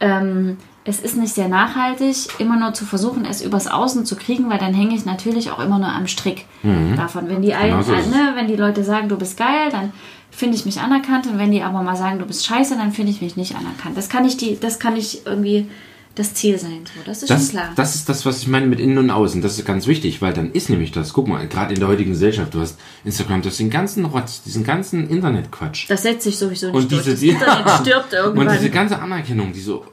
[0.00, 4.50] Ähm, es ist nicht sehr nachhaltig, immer nur zu versuchen, es übers Außen zu kriegen,
[4.50, 6.44] weil dann hänge ich natürlich auch immer nur am Strick
[6.96, 7.28] davon.
[7.28, 9.92] Wenn die, Genau so ne, wenn die Leute sagen, du bist geil, dann
[10.30, 11.26] finde ich mich anerkannt.
[11.26, 13.96] Und wenn die aber mal sagen, du bist scheiße, dann finde ich mich nicht anerkannt.
[13.96, 15.68] Das kann nicht die, das kann nicht irgendwie
[16.16, 16.82] das Ziel sein.
[16.94, 17.70] So, das ist Das, schon klar.
[17.76, 19.42] das ist das, was ich meine mit innen und außen.
[19.42, 21.12] Das ist ganz wichtig, weil dann ist nämlich das.
[21.12, 24.42] Guck mal, gerade in der heutigen Gesellschaft, du hast Instagram, du hast den ganzen Rotz,
[24.42, 25.86] diesen ganzen Internetquatsch.
[25.88, 27.02] das setzt sich sowieso nicht Und durch.
[27.04, 28.46] diese, das Internet stirbt irgendwann.
[28.48, 29.84] Und diese ganze Anerkennung, die so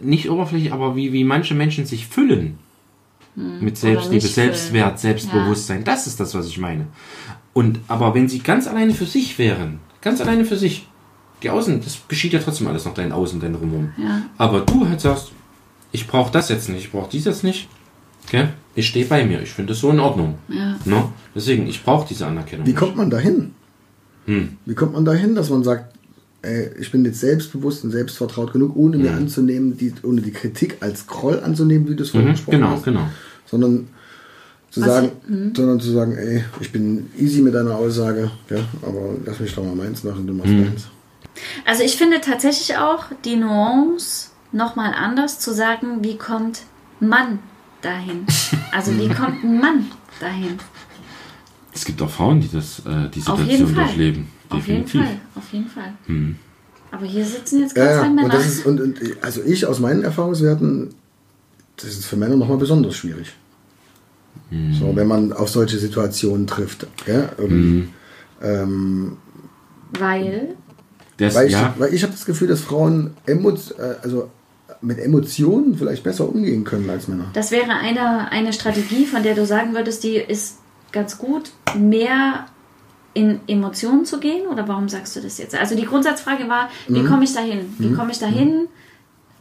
[0.00, 2.58] nicht oberflächlich, aber wie, wie manche Menschen sich füllen.
[3.36, 4.26] Mit Selbstliebe.
[4.26, 5.84] Selbstwert, Selbstbewusstsein.
[5.84, 6.86] Das ist das, was ich meine.
[7.52, 10.88] Und aber wenn sie ganz alleine für sich wären, ganz alleine für sich,
[11.42, 13.92] die Außen, das geschieht ja trotzdem alles nach deinen Außen, dein Drumherum.
[13.96, 14.22] Ja.
[14.36, 15.32] Aber du halt sagst,
[15.92, 17.68] ich brauche das jetzt nicht, ich brauche dies jetzt nicht.
[18.26, 18.48] Okay?
[18.74, 20.38] Ich stehe bei mir, ich finde das so in Ordnung.
[20.48, 20.76] Ja.
[20.84, 21.04] Ne?
[21.34, 22.66] Deswegen, ich brauche diese Anerkennung.
[22.66, 23.54] Wie kommt man dahin?
[24.26, 24.56] Hm.
[24.66, 25.94] Wie kommt man dahin, dass man sagt,
[26.42, 30.78] ey, ich bin jetzt selbstbewusst und selbstvertraut genug, ohne mir anzunehmen, die, ohne die Kritik
[30.80, 33.08] als Groll anzunehmen, wie du es vorhin Mhm, gesprochen genau, hast, genau.
[33.46, 33.88] sondern
[34.70, 35.10] zu Was- sagen,
[35.54, 39.64] sondern zu sagen, ey, ich bin easy mit deiner Aussage, ja, aber lass mich doch
[39.64, 40.64] mal meins machen, du machst Mhm.
[40.64, 40.86] deins.
[41.64, 46.62] Also ich finde tatsächlich auch die Nuance nochmal anders zu sagen, wie kommt
[47.00, 47.38] Mann
[47.82, 48.26] dahin?
[48.72, 49.86] Also wie kommt ein Mann
[50.20, 50.56] dahin?
[51.74, 53.88] Es gibt auch Frauen, die das, äh, die Situation Fall.
[54.50, 54.86] Auf jeden.
[54.86, 55.92] Fall, auf jeden Fall.
[56.92, 58.28] Aber hier sitzen jetzt Ja, gerade ja, zwei und Männer.
[58.28, 60.90] das ist, und, und also ich aus meinen Erfahrungswerten,
[61.76, 63.32] das ist für Männer nochmal besonders schwierig.
[64.72, 66.86] So, wenn man auf solche Situationen trifft.
[67.06, 67.88] Ja, irgendwie.
[68.42, 69.16] ähm,
[69.98, 70.56] weil,
[71.16, 73.54] Das, Weil ich, ja, weil ich habe das Gefühl, dass Frauen emo äh,
[74.02, 74.28] also
[74.82, 77.26] mit Emotionen vielleicht besser umgehen können als Männer.
[77.34, 80.58] das wäre eine, eine Strategie, von der du sagen würdest, die ist
[80.90, 82.46] ganz gut, mehr
[83.14, 84.46] in Emotionen zu gehen?
[84.46, 85.54] Oder warum sagst du das jetzt?
[85.54, 86.94] Also die Grundsatzfrage war, Mhm.
[86.94, 87.60] wie komme ich dahin?
[87.78, 88.68] Wie komme ich dahin,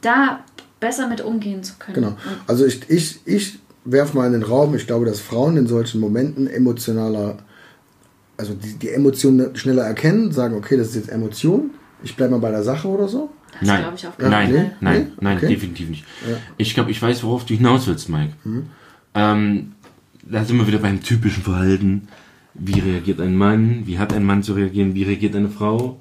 [0.02, 0.40] da
[0.80, 1.96] besser mit umgehen zu können?
[1.96, 2.16] Genau.
[2.48, 6.00] Also ich, ich, ich werfe mal in den Raum, ich glaube, dass Frauen in solchen
[6.02, 7.38] Momenten emotionaler,
[8.38, 11.72] also die, die Emotionen schneller erkennen, sagen, okay, das ist jetzt Emotion,
[12.04, 13.30] ich bleibe mal bei der Sache oder so.
[13.60, 14.72] das nein, ich auf nein, Nee?
[14.80, 15.08] Nein, Nee?
[15.20, 15.48] nein, Okay.
[15.48, 16.06] definitiv nicht.
[16.58, 18.34] Ich glaube, ich weiß, worauf du hinaus willst, Mike.
[18.46, 18.68] Mhm.
[19.16, 19.72] Ähm,
[20.24, 22.08] da sind wir wieder beim typischen Verhalten.
[22.60, 23.84] Wie reagiert ein Mann?
[23.86, 24.94] Wie hat ein Mann zu reagieren?
[24.96, 26.00] Wie reagiert eine Frau?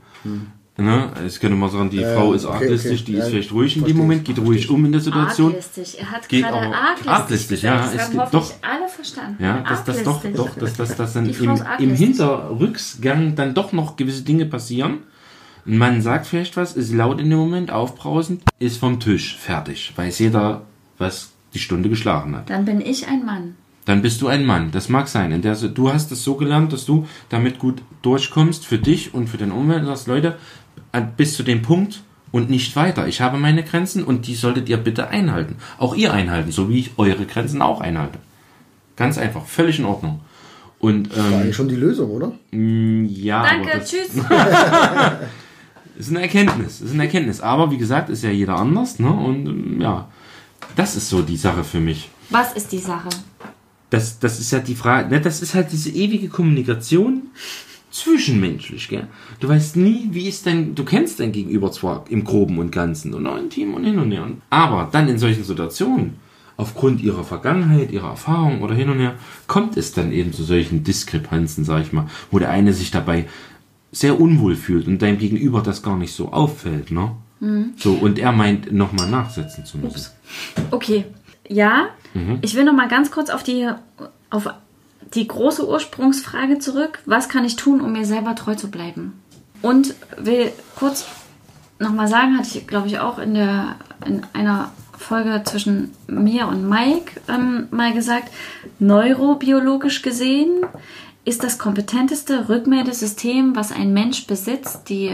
[0.81, 1.11] Ne?
[1.27, 3.05] Es könnte man sagen, die Äh, Frau ist okay, arglistig, okay.
[3.07, 5.47] die Ja, ist vielleicht ruhig in dem Moment, geht ruhig um in der Situation.
[5.49, 5.99] Arglistig.
[6.01, 7.09] Er hat Geht gerade arglistig.
[7.11, 7.91] arglistig, ja, gesagt.
[7.91, 9.43] es Das haben gibt doch- alle verstanden.
[9.43, 11.41] Ja, dass das doch, doch, dass, dass, dass dann im, ist
[11.81, 11.95] im.
[11.95, 14.99] Hinterrücksgang dann doch noch gewisse Dinge passieren.
[15.67, 19.93] Ein Mann sagt vielleicht was, ist laut in dem Moment, aufbrausend, ist vom Tisch, fertig.
[19.97, 20.63] Weiß jeder,
[20.97, 22.49] was die Stunde geschlagen hat.
[22.51, 23.57] Dann bin ich ein Mann.
[23.89, 24.71] Dann bist du ein Mann.
[24.71, 25.33] Das mag sein.
[25.33, 29.29] In der, du hast es so gelernt, dass du damit gut durchkommst für dich und
[29.29, 29.81] für den Umwelt.
[29.81, 30.37] Und sagst, Leute,
[30.93, 33.09] äh, bis zu dem Punkt und nicht weiter.
[33.09, 35.57] Ich habe meine Grenzen und die solltet ihr bitte einhalten.
[35.79, 38.19] Auch ihr einhalten, so wie ich eure Grenzen auch einhalte.
[38.97, 40.21] Ganz einfach, völlig in Ordnung.
[40.79, 42.33] Und War ähm, eigentlich schon die Lösung, oder?
[42.53, 44.11] ja, aber Danke, das tschüss.
[45.99, 46.83] ist eine Erkenntnis.
[46.83, 47.41] Ist eine Erkenntnis.
[47.41, 48.99] Aber wie gesagt, ist ja jeder anders.
[48.99, 49.11] Ne?
[49.11, 50.09] Und ähm, ja,
[50.77, 52.11] das ist so die Sache für mich.
[52.29, 53.09] Was ist die Sache?
[53.91, 57.29] Das, das ist ja die Frage, ne, das ist halt diese ewige Kommunikation
[57.91, 59.07] zwischenmenschlich, gell?
[59.41, 63.15] Du weißt nie, wie ist dein, du kennst dein Gegenüber zwar im Groben und Ganzen
[63.15, 66.17] und auch im Team und hin und her, aber dann in solchen Situationen,
[66.57, 69.15] aufgrund ihrer Vergangenheit, ihrer Erfahrung oder hin und her,
[69.47, 73.27] kommt es dann eben zu solchen Diskrepanzen, sag ich mal, wo der eine sich dabei
[73.93, 77.13] sehr unwohl fühlt und deinem Gegenüber das gar nicht so auffällt, ne?
[77.77, 80.11] So, und er meint, nochmal nachsetzen zu müssen.
[80.73, 81.05] Okay,
[81.49, 82.39] ja, Mhm.
[82.41, 83.69] ich will noch mal ganz kurz auf die,
[84.31, 84.49] auf
[85.15, 87.01] die große Ursprungsfrage zurück.
[87.07, 89.21] Was kann ich tun, um mir selber treu zu bleiben?
[89.63, 91.07] Und will kurz
[91.79, 96.49] noch mal sagen, hatte ich, glaube ich, auch in, der, in einer Folge zwischen mir
[96.49, 98.31] und Mike ähm, mal gesagt,
[98.79, 100.67] neurobiologisch gesehen
[101.25, 105.13] ist das kompetenteste Rückmeldesystem, was ein Mensch besitzt, die,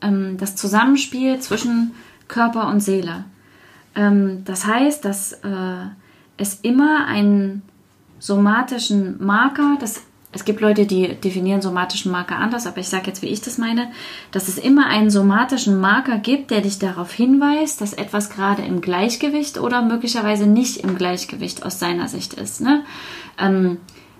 [0.00, 1.92] ähm, das Zusammenspiel zwischen
[2.28, 3.24] Körper und Seele.
[3.96, 5.86] Ähm, das heißt, dass äh,
[6.36, 7.62] es immer einen
[8.18, 13.22] somatischen Marker, das, es gibt Leute, die definieren somatischen Marker anders, aber ich sage jetzt,
[13.22, 13.88] wie ich das meine,
[14.32, 18.80] dass es immer einen somatischen Marker gibt, der dich darauf hinweist, dass etwas gerade im
[18.80, 22.60] Gleichgewicht oder möglicherweise nicht im Gleichgewicht aus seiner Sicht ist.
[22.60, 22.82] Ne?
[23.38, 23.78] Ähm,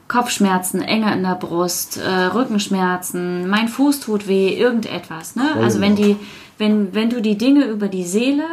[0.08, 5.34] Kopfschmerzen, Enge in der Brust, äh, Rückenschmerzen, mein Fuß tut weh, irgendetwas.
[5.34, 5.42] Ne?
[5.56, 6.16] Also wenn die,
[6.58, 8.44] wenn, wenn du die Dinge über die Seele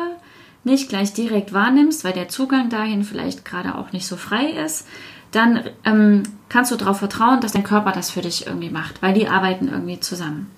[0.64, 4.88] nicht gleich direkt wahrnimmst, weil der Zugang dahin vielleicht gerade auch nicht so frei ist,
[5.32, 9.14] dann ähm, kannst du darauf vertrauen, dass dein Körper das für dich irgendwie macht, weil
[9.14, 10.52] die arbeiten irgendwie zusammen.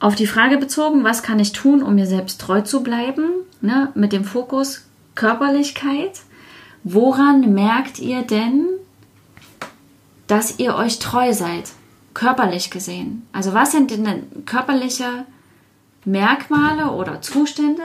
[0.00, 3.24] auf die Frage bezogen, was kann ich tun, um mir selbst treu zu bleiben,
[3.60, 6.22] ne, mit dem Fokus Körperlichkeit.
[6.82, 8.66] Woran merkt ihr denn,
[10.26, 11.72] dass ihr euch treu seid,
[12.14, 13.26] körperlich gesehen?
[13.32, 15.26] Also was sind denn körperliche
[16.06, 17.82] Merkmale oder Zustände,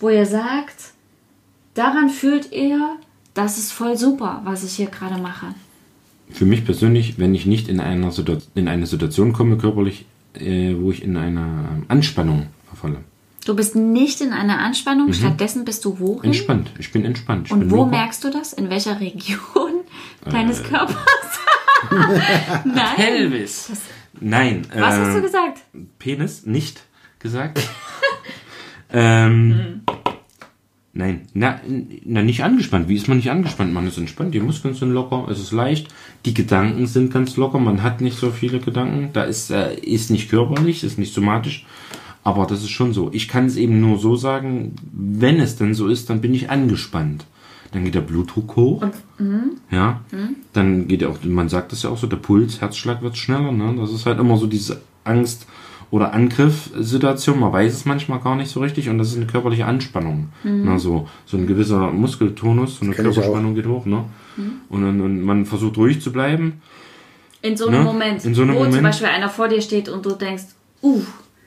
[0.00, 0.92] wo ihr sagt,
[1.74, 2.96] daran fühlt ihr,
[3.34, 5.54] das ist voll super, was ich hier gerade mache?
[6.30, 8.12] Für mich persönlich, wenn ich nicht in, einer
[8.54, 12.98] in eine Situation komme, körperlich, äh, wo ich in einer Anspannung verfalle.
[13.44, 15.14] Du bist nicht in einer Anspannung, mhm.
[15.14, 16.24] stattdessen bist du wohin?
[16.24, 17.46] Entspannt, ich bin entspannt.
[17.46, 17.90] Ich Und bin wo locker.
[17.90, 18.52] merkst du das?
[18.52, 19.80] In welcher Region
[20.24, 20.30] äh.
[20.30, 20.96] deines Körpers?
[22.64, 22.96] Nein.
[22.96, 23.66] Pelvis.
[23.68, 23.80] Das,
[24.20, 24.66] Nein.
[24.72, 25.60] Was äh, hast du gesagt?
[25.98, 26.82] Penis, nicht
[27.18, 27.60] gesagt.
[28.92, 29.80] ähm, mhm.
[30.92, 31.60] Nein, na,
[32.04, 32.88] na, nicht angespannt.
[32.88, 33.72] Wie ist man nicht angespannt?
[33.72, 35.88] Man ist entspannt, die Muskeln sind locker, es ist leicht,
[36.24, 40.10] die Gedanken sind ganz locker, man hat nicht so viele Gedanken, da ist, äh, ist
[40.10, 41.64] nicht körperlich, ist nicht somatisch,
[42.24, 43.08] aber das ist schon so.
[43.12, 46.50] Ich kann es eben nur so sagen, wenn es denn so ist, dann bin ich
[46.50, 47.24] angespannt.
[47.72, 49.50] Dann geht der Blutdruck hoch, Und, mhm.
[49.70, 50.36] ja, mhm.
[50.52, 53.52] dann geht ja auch, man sagt das ja auch so, der Puls, Herzschlag wird schneller,
[53.52, 53.76] ne?
[53.78, 55.46] das ist halt immer so diese Angst,
[55.90, 57.40] oder Angriffssituation.
[57.40, 60.28] Man weiß es manchmal gar nicht so richtig und das ist eine körperliche Anspannung.
[60.44, 60.62] Mhm.
[60.64, 63.86] Na, so, so ein gewisser Muskeltonus, so eine Körperspannung geht hoch.
[63.86, 64.04] Ne?
[64.36, 64.52] Mhm.
[64.68, 66.62] Und, und, man versucht ruhig zu bleiben.
[67.42, 67.84] In so einem ne?
[67.84, 68.74] Moment, In so einem wo Moment.
[68.74, 70.44] zum Beispiel einer vor dir steht und du denkst,
[70.82, 71.02] uh,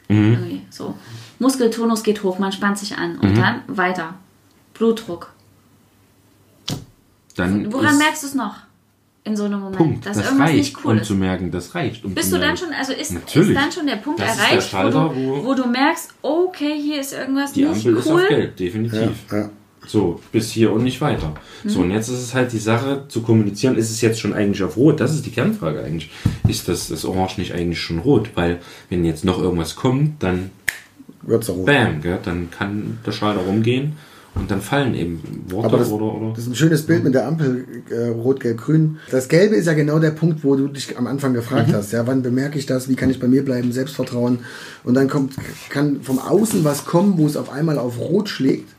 [0.10, 0.62] mhm.
[0.70, 0.96] so.
[1.40, 3.36] Muskeltonus geht hoch, man spannt sich an und mhm.
[3.36, 4.16] dann weiter.
[4.74, 5.32] Blutdruck.
[7.36, 8.56] Dann Woran merkst du es noch?
[9.26, 9.78] In so einem Moment.
[9.78, 10.06] Punkt.
[10.06, 11.08] Dass das irgendwas reicht, nicht cool um ist.
[11.08, 12.04] zu merken, das reicht.
[12.04, 14.62] Um Bist du dann schon, also ist, ist dann schon der Punkt das erreicht, der
[14.62, 18.00] Schalter, wo, du, wo, du, merkst, okay, hier ist irgendwas die nicht Ampel cool.
[18.00, 19.10] ist auf gelb, definitiv.
[19.32, 19.50] Ja, ja.
[19.86, 21.34] So, bis hier und nicht weiter.
[21.64, 21.70] Mhm.
[21.70, 24.64] So, und jetzt ist es halt die Sache zu kommunizieren, ist es jetzt schon eigentlich
[24.64, 25.00] auf Rot?
[25.00, 26.10] Das ist die Kernfrage eigentlich.
[26.48, 28.30] Ist das, das Orange nicht eigentlich schon rot?
[28.36, 28.60] Weil,
[28.90, 30.52] wenn jetzt noch irgendwas kommt, dann
[31.22, 31.66] wird's rot.
[31.66, 32.20] Bam, gell?
[32.24, 33.94] dann kann der Schalter rumgehen
[34.36, 36.30] und dann fallen eben Worte Aber das, oder, oder.
[36.32, 38.98] Das ist ein schönes Bild mit der Ampel, äh, rot, gelb, grün.
[39.12, 41.74] Das Gelbe ist ja genau der Punkt, wo du dich am Anfang gefragt mhm.
[41.74, 41.92] hast.
[41.92, 42.90] Ja, wann bemerke ich das?
[42.90, 43.72] Wie kann ich bei mir bleiben?
[43.72, 44.40] Selbstvertrauen.
[44.84, 45.36] Und dann kommt,
[45.70, 48.70] kann vom Außen was kommen, wo es auf einmal auf rot schlägt.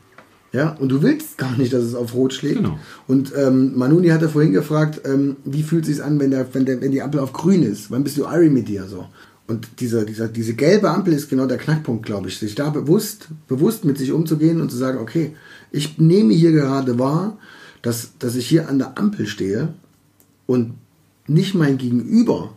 [0.55, 2.57] Ja, und du willst gar nicht, dass es auf Rot schlägt.
[2.57, 2.79] Genau.
[3.07, 6.65] Und ähm, Manuni hatte vorhin gefragt, ähm, wie fühlt es sich an, wenn, der, wenn,
[6.65, 7.91] der, wenn die Ampel auf grün ist?
[7.91, 9.05] Wann bist du Irie mit dir so?
[9.47, 12.39] Und dieser, dieser, diese gelbe Ampel ist genau der Knackpunkt, glaube ich.
[12.39, 15.35] Sich da bewusst, bewusst mit sich umzugehen und zu sagen, okay,
[15.71, 17.37] ich nehme hier gerade wahr,
[17.81, 19.73] dass, dass ich hier an der Ampel stehe
[20.47, 20.73] und
[21.27, 22.53] nicht mein Gegenüber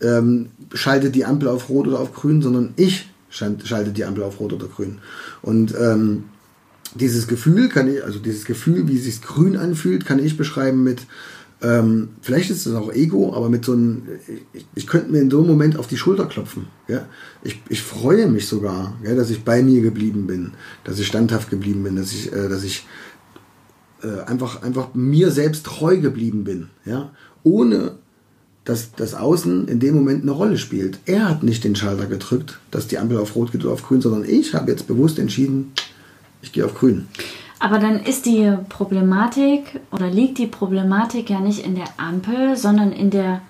[0.00, 4.40] ähm, schaltet die Ampel auf Rot oder auf Grün, sondern ich schalte die Ampel auf
[4.40, 4.98] Rot oder Grün.
[5.40, 6.24] Und ähm,
[6.94, 10.82] dieses Gefühl kann ich, also dieses Gefühl, wie es sich grün anfühlt, kann ich beschreiben
[10.82, 11.06] mit,
[11.62, 14.02] ähm, vielleicht ist es auch Ego, aber mit so einem,
[14.52, 16.66] ich, ich, könnte mir in so einem Moment auf die Schulter klopfen.
[16.88, 17.06] Ja?
[17.44, 21.50] Ich, ich freue mich sogar, ja, dass ich bei mir geblieben bin, dass ich standhaft
[21.50, 22.84] geblieben bin, dass ich, äh, dass ich
[24.02, 26.68] äh, einfach, einfach mir selbst treu geblieben bin.
[26.84, 27.12] Ja?
[27.44, 27.92] Ohne
[28.64, 31.00] dass das Außen in dem Moment eine Rolle spielt.
[31.04, 34.00] Er hat nicht den Schalter gedrückt, dass die Ampel auf Rot geht oder auf Grün,
[34.00, 35.72] sondern ich habe jetzt bewusst entschieden,
[36.42, 37.06] ich gehe auf Grün.
[37.62, 42.90] Aber dann ist die Problematik oder liegt die Problematik ja nicht in der Ampel, sondern
[42.90, 43.40] in der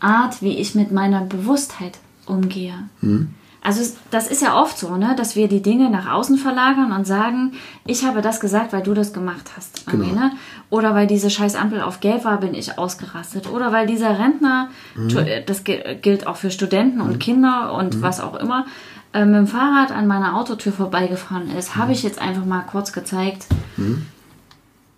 [0.00, 2.74] Art, wie ich mit meiner Bewusstheit umgehe.
[3.00, 3.30] Mhm.
[3.62, 7.06] Also das ist ja oft so, ne, dass wir die Dinge nach außen verlagern und
[7.06, 7.52] sagen,
[7.86, 9.86] ich habe das gesagt, weil du das gemacht hast.
[9.86, 10.08] Genau.
[10.08, 10.32] Ne?
[10.68, 13.50] Oder weil diese scheiß Ampel auf Gelb war, bin ich ausgerastet.
[13.50, 15.16] Oder weil dieser Rentner, mhm.
[15.46, 17.18] das gilt auch für Studenten und mhm.
[17.18, 18.02] Kinder und mhm.
[18.02, 18.66] was auch immer,
[19.14, 22.92] äh, mit dem Fahrrad an meiner Autotür vorbeigefahren ist, habe ich jetzt einfach mal kurz
[22.92, 23.46] gezeigt,
[23.76, 24.06] mhm.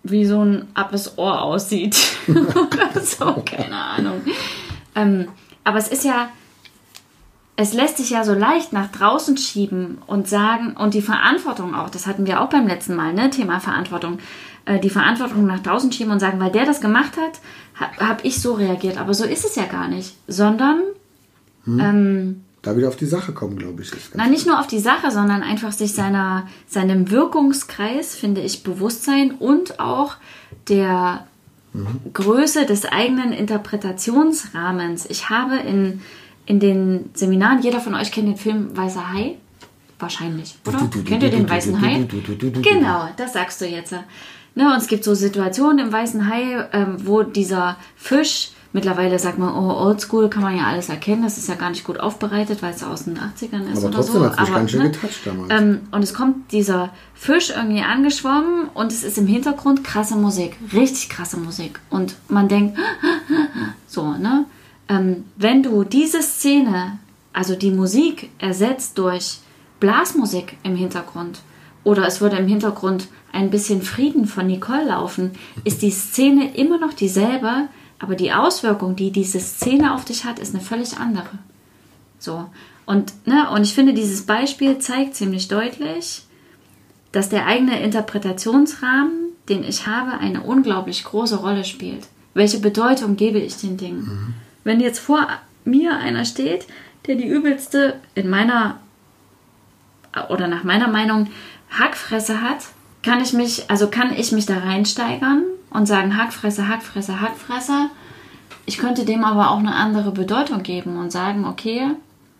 [0.03, 1.97] wie so ein abes Ohr aussieht.
[2.27, 4.21] Oder so, keine Ahnung.
[4.95, 5.27] Ähm,
[5.63, 6.29] aber es ist ja,
[7.57, 11.89] es lässt sich ja so leicht nach draußen schieben und sagen, und die Verantwortung auch,
[11.89, 14.17] das hatten wir auch beim letzten Mal, ne, Thema Verantwortung,
[14.65, 17.39] äh, die Verantwortung nach draußen schieben und sagen, weil der das gemacht hat,
[17.75, 18.97] habe hab ich so reagiert.
[18.97, 20.81] Aber so ist es ja gar nicht, sondern
[21.65, 21.79] hm.
[21.79, 23.91] ähm, da wieder auf die Sache kommen, glaube ich.
[24.13, 29.03] Nein, nicht nur auf die Sache, sondern einfach sich seiner, seinem Wirkungskreis, finde ich, bewusst
[29.03, 30.15] sein und auch
[30.67, 31.25] der
[31.73, 32.13] mhm.
[32.13, 35.05] Größe des eigenen Interpretationsrahmens.
[35.09, 36.01] Ich habe in,
[36.45, 39.37] in den Seminaren, jeder von euch kennt den Film Weißer Hai?
[39.99, 40.89] Wahrscheinlich, oder?
[41.05, 42.07] Kennt ihr den Weißen Hai?
[42.61, 43.93] Genau, das sagst du jetzt.
[44.53, 49.39] Ne, und es gibt so Situationen im Weißen Hai, ähm, wo dieser Fisch Mittlerweile sagt
[49.39, 51.23] man, oh, oldschool kann man ja alles erkennen.
[51.23, 53.95] Das ist ja gar nicht gut aufbereitet, weil es aus den 80ern ist Aber oder
[53.95, 54.29] trotzdem so.
[54.29, 54.91] hat es ganz schön ne?
[54.91, 55.49] getoucht damals.
[55.49, 60.57] Ähm, und es kommt dieser Fisch irgendwie angeschwommen und es ist im Hintergrund krasse Musik.
[60.73, 61.79] Richtig krasse Musik.
[61.89, 62.77] Und man denkt,
[63.87, 64.45] so, ne?
[64.89, 66.99] Ähm, wenn du diese Szene
[67.33, 69.39] also die Musik ersetzt durch
[69.79, 71.41] Blasmusik im Hintergrund
[71.83, 75.31] oder es würde im Hintergrund ein bisschen Frieden von Nicole laufen,
[75.63, 80.39] ist die Szene immer noch dieselbe, aber die Auswirkung, die diese Szene auf dich hat,
[80.39, 81.29] ist eine völlig andere.
[82.19, 82.49] So.
[82.85, 86.23] Und, ne, und ich finde, dieses Beispiel zeigt ziemlich deutlich,
[87.11, 89.11] dass der eigene Interpretationsrahmen,
[89.49, 92.07] den ich habe, eine unglaublich große Rolle spielt.
[92.33, 93.99] Welche Bedeutung gebe ich den Dingen?
[93.99, 94.33] Mhm.
[94.63, 95.27] Wenn jetzt vor
[95.65, 96.67] mir einer steht,
[97.07, 98.79] der die übelste, in meiner
[100.29, 101.27] oder nach meiner Meinung,
[101.69, 102.59] Hackfresse hat,
[103.03, 107.89] kann ich mich, also kann ich mich da reinsteigern und sagen, Hackfresse, Hackfresse, Hackfresse.
[108.65, 111.87] Ich könnte dem aber auch eine andere Bedeutung geben und sagen, okay,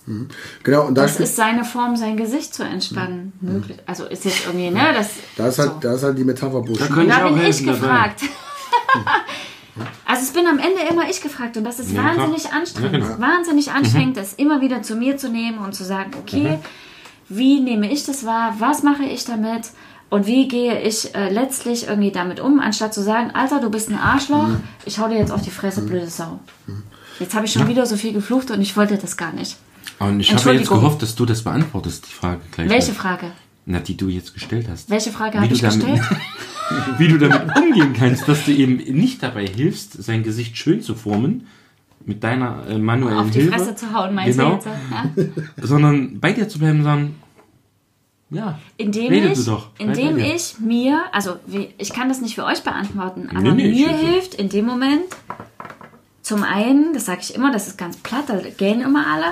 [0.06, 0.28] mhm.
[0.64, 3.34] Genau, und das ist seine Form, sein Gesicht zu entspannen.
[3.40, 3.54] Mhm.
[3.54, 3.78] Möglich.
[3.86, 4.94] Also ist jetzt irgendwie, ne?
[4.94, 5.80] Das, da, ist halt, so.
[5.80, 8.22] da ist halt die Metapher Da, da bin ich gefragt.
[10.06, 12.60] also es bin am Ende immer ich gefragt und das ist ja, wahnsinnig klar.
[12.60, 12.94] anstrengend.
[12.94, 13.20] Ja, genau.
[13.20, 14.20] Wahnsinnig anstrengend, mhm.
[14.20, 16.60] das immer wieder zu mir zu nehmen und zu sagen, okay, mhm.
[17.30, 18.56] wie nehme ich das wahr?
[18.60, 19.72] Was mache ich damit?
[20.10, 23.90] Und wie gehe ich äh, letztlich irgendwie damit um, anstatt zu sagen, Alter, du bist
[23.90, 24.64] ein Arschloch, mhm.
[24.86, 25.88] ich hau dir jetzt auf die Fresse, mhm.
[25.88, 26.40] blöde Sau.
[26.66, 26.84] Mhm.
[27.20, 27.68] Jetzt habe ich schon ja.
[27.68, 29.58] wieder so viel geflucht und ich wollte das gar nicht.
[30.00, 32.70] Und ich habe jetzt gehofft, dass du das beantwortest, die Frage gleich.
[32.70, 33.32] Welche Frage?
[33.66, 34.90] Na, die du jetzt gestellt hast.
[34.90, 36.02] Welche Frage habe ich damit, gestellt?
[36.98, 40.96] wie du damit umgehen kannst, dass du eben nicht dabei hilfst, sein Gesicht schön zu
[40.96, 41.48] formen,
[42.06, 43.26] mit deiner äh, manuellen Hilfe.
[43.26, 45.38] Auf die Hilfe, Fresse zu hauen, meinst genau, du jetzt?
[45.38, 45.44] Ja?
[45.68, 47.16] Sondern bei dir zu bleiben und sagen,
[48.30, 48.60] ja.
[48.78, 49.70] Indem ich, doch.
[49.78, 51.38] indem ich mir, also
[51.78, 55.06] ich kann das nicht für euch beantworten, aber nee, nee, mir hilft in dem Moment
[56.28, 59.28] zum einen, das sage ich immer, das ist ganz platt, da gähnen immer alle,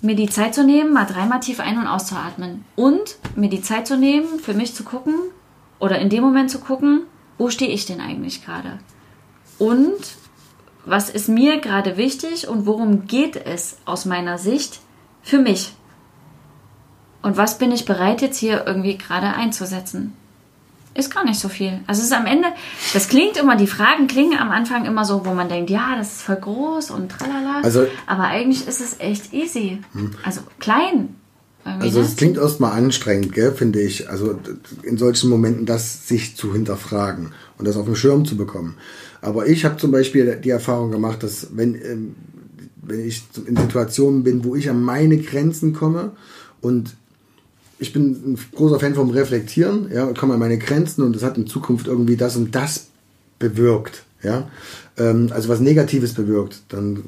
[0.00, 2.64] mir die Zeit zu nehmen, mal dreimal tief ein- und auszuatmen.
[2.76, 5.14] Und mir die Zeit zu nehmen, für mich zu gucken
[5.80, 7.02] oder in dem Moment zu gucken,
[7.36, 8.78] wo stehe ich denn eigentlich gerade?
[9.58, 10.14] Und
[10.84, 14.80] was ist mir gerade wichtig und worum geht es aus meiner Sicht
[15.22, 15.72] für mich?
[17.24, 20.12] Und was bin ich bereit jetzt hier irgendwie gerade einzusetzen?
[20.94, 21.80] Ist gar nicht so viel.
[21.86, 22.48] Also es ist am Ende,
[22.92, 26.16] das klingt immer, die Fragen klingen am Anfang immer so, wo man denkt, ja, das
[26.16, 27.62] ist voll groß und tralala.
[27.62, 29.78] Also, aber eigentlich ist es echt easy.
[29.92, 30.10] Hm.
[30.22, 31.16] Also klein.
[31.64, 34.10] Also es klingt erstmal anstrengend, gell, finde ich.
[34.10, 34.38] Also
[34.82, 38.76] in solchen Momenten das sich zu hinterfragen und das auf dem Schirm zu bekommen.
[39.22, 42.16] Aber ich habe zum Beispiel die Erfahrung gemacht, dass wenn, ähm,
[42.82, 46.12] wenn ich in Situationen bin, wo ich an meine Grenzen komme
[46.60, 46.94] und
[47.78, 51.36] ich bin ein großer Fan vom Reflektieren, ja, komme an meine Grenzen und das hat
[51.36, 52.86] in Zukunft irgendwie das und das
[53.38, 54.48] bewirkt, ja,
[54.96, 57.04] ähm, also was Negatives bewirkt, dann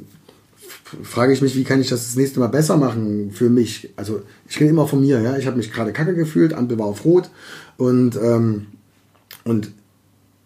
[1.03, 3.91] frage ich mich, wie kann ich das das nächste Mal besser machen für mich?
[3.97, 6.87] Also ich rede immer von mir, ja, ich habe mich gerade kacke gefühlt, Ampel war
[6.87, 7.31] auf Rot
[7.77, 8.67] und ähm,
[9.45, 9.71] und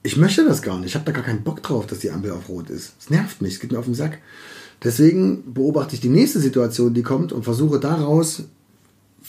[0.02, 0.88] ich möchte das gar nicht.
[0.88, 2.94] Ich habe da gar keinen Bock drauf, dass die Ampel auf Rot ist.
[2.98, 4.18] Es nervt mich, es geht mir auf den Sack.
[4.82, 8.44] Deswegen beobachte ich die nächste Situation, die kommt und versuche daraus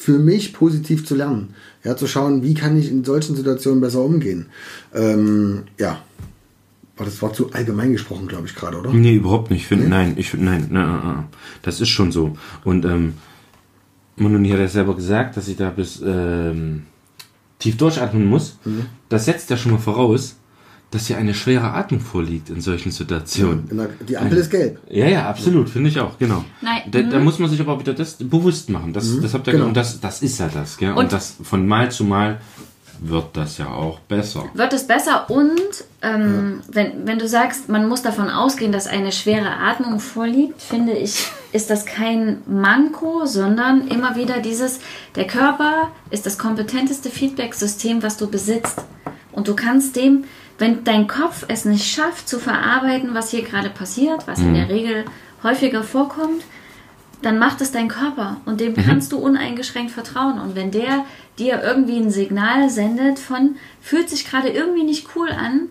[0.01, 1.53] für mich positiv zu lernen.
[1.83, 4.47] Ja, zu schauen, wie kann ich in solchen Situationen besser umgehen.
[4.95, 6.01] Ähm, ja.
[6.95, 8.91] Aber das war zu allgemein gesprochen, glaube ich, gerade, oder?
[8.91, 9.61] Nee, überhaupt nicht.
[9.61, 9.89] Ich find, nee?
[9.89, 11.23] Nein, ich finde, nein, nein, nein,
[11.61, 12.35] das ist schon so.
[12.63, 13.13] Und ähm,
[14.15, 16.83] Mononi hat ja selber gesagt, dass ich da bis ähm,
[17.59, 18.57] tief durchatmen muss.
[18.65, 18.87] Mhm.
[19.07, 20.35] Das setzt ja schon mal voraus,
[20.91, 23.69] dass hier eine schwere Atmung vorliegt in solchen Situationen.
[23.73, 24.79] Ja, die Ampel ist gelb.
[24.89, 26.43] Ja, ja, absolut, finde ich auch, genau.
[26.59, 27.23] Nein, da, da, mhm.
[27.23, 28.91] muss man sich aber wieder das bewusst machen.
[28.91, 29.67] Das, mhm, das habt ihr genau.
[29.67, 30.91] und das, das ist ja das, gell?
[30.91, 32.41] Und, und, das von Mal zu Mal
[32.99, 34.49] wird das ja auch besser.
[34.53, 35.59] Wird es besser und
[36.01, 36.75] ähm, ja.
[36.75, 41.25] wenn, wenn du sagst, man muss davon ausgehen, dass eine schwere Atmung vorliegt, finde ich,
[41.53, 44.81] ist das kein Manko, sondern immer wieder dieses,
[45.15, 48.83] der Körper ist das kompetenteste Feedback-System, was du besitzt.
[49.31, 50.25] Und du kannst dem
[50.61, 54.47] wenn dein Kopf es nicht schafft zu verarbeiten, was hier gerade passiert, was mhm.
[54.47, 55.05] in der Regel
[55.43, 56.43] häufiger vorkommt,
[57.23, 58.83] dann macht es dein Körper und dem mhm.
[58.83, 60.39] kannst du uneingeschränkt vertrauen.
[60.39, 61.05] Und wenn der
[61.39, 65.69] dir irgendwie ein Signal sendet von, fühlt sich gerade irgendwie nicht cool an,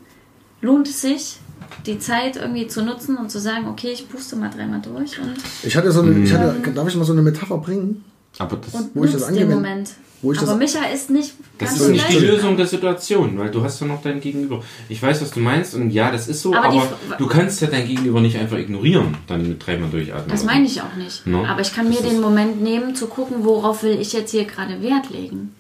[0.61, 1.39] lohnt es sich,
[1.87, 5.19] die Zeit irgendwie zu nutzen und zu sagen, okay, ich puste mal dreimal durch.
[5.21, 8.05] Und ich hatte so eine, ich hatte, darf ich mal so eine Metapher bringen?
[8.41, 9.91] Aber das, und wo ich das angewendet Moment.
[10.23, 13.51] Wo ich aber das, Micha ist nicht Das ist nicht die Lösung der Situation, weil
[13.51, 14.63] du hast ja noch dein Gegenüber.
[14.89, 16.89] Ich weiß, was du meinst und ja, das ist so, aber, aber
[17.19, 20.29] du kannst ja dein Gegenüber nicht einfach ignorieren, dann mit dreimal durchatmen.
[20.29, 21.27] Das meine ich auch nicht.
[21.27, 21.45] No?
[21.45, 24.45] Aber ich kann das mir den Moment nehmen, zu gucken, worauf will ich jetzt hier
[24.45, 25.55] gerade Wert legen.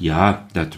[0.00, 0.68] Ja, das,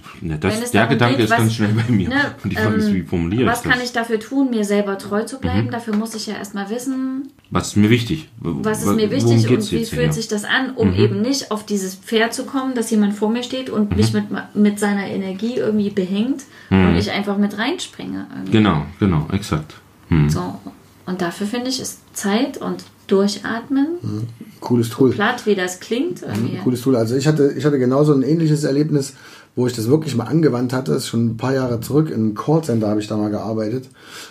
[0.41, 2.09] das der Gedanke geht, ist was, ganz schnell bei mir.
[2.09, 4.99] Ne, und die Frage ähm, ist, wie formuliere Was kann ich dafür tun, mir selber
[4.99, 5.68] treu zu bleiben?
[5.68, 5.70] Mhm.
[5.70, 7.29] Dafür muss ich ja erstmal wissen.
[7.51, 8.29] Was ist mir wichtig?
[8.41, 10.12] Was ist mir wichtig und wie fühlt ja.
[10.12, 10.97] sich das an, um mhm.
[10.97, 13.97] eben nicht auf dieses Pferd zu kommen, dass jemand vor mir steht und mhm.
[13.97, 16.97] mich mit, mit seiner Energie irgendwie behängt und mhm.
[16.97, 18.27] ich einfach mit reinspringe.
[18.35, 18.53] Irgendwie.
[18.53, 19.75] Genau, genau, exakt.
[20.09, 20.29] Mhm.
[20.29, 20.59] So.
[21.07, 24.28] Und dafür finde ich, ist Zeit und Durchatmen mhm.
[24.61, 25.11] Cooles Tool.
[25.11, 26.22] platt, wie das klingt.
[26.22, 26.57] irgendwie.
[26.59, 26.96] Cooles Tool.
[26.96, 29.14] Also ich hatte, ich hatte genauso ein ähnliches Erlebnis,
[29.57, 30.92] wo ich das wirklich mal angewandt hatte.
[30.92, 32.09] Das ist schon ein paar Jahre zurück.
[32.09, 33.88] In einem Callcenter habe ich da mal gearbeitet.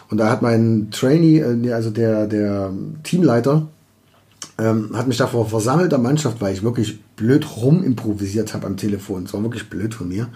[0.10, 2.72] Und da hat mein Trainee, äh, also der, der
[3.04, 3.68] Teamleiter,
[4.58, 8.78] ähm, hat mich da vor versammelter Mannschaft, weil ich wirklich blöd rum improvisiert habe am
[8.78, 9.26] Telefon.
[9.26, 10.28] Das war wirklich blöd von mir.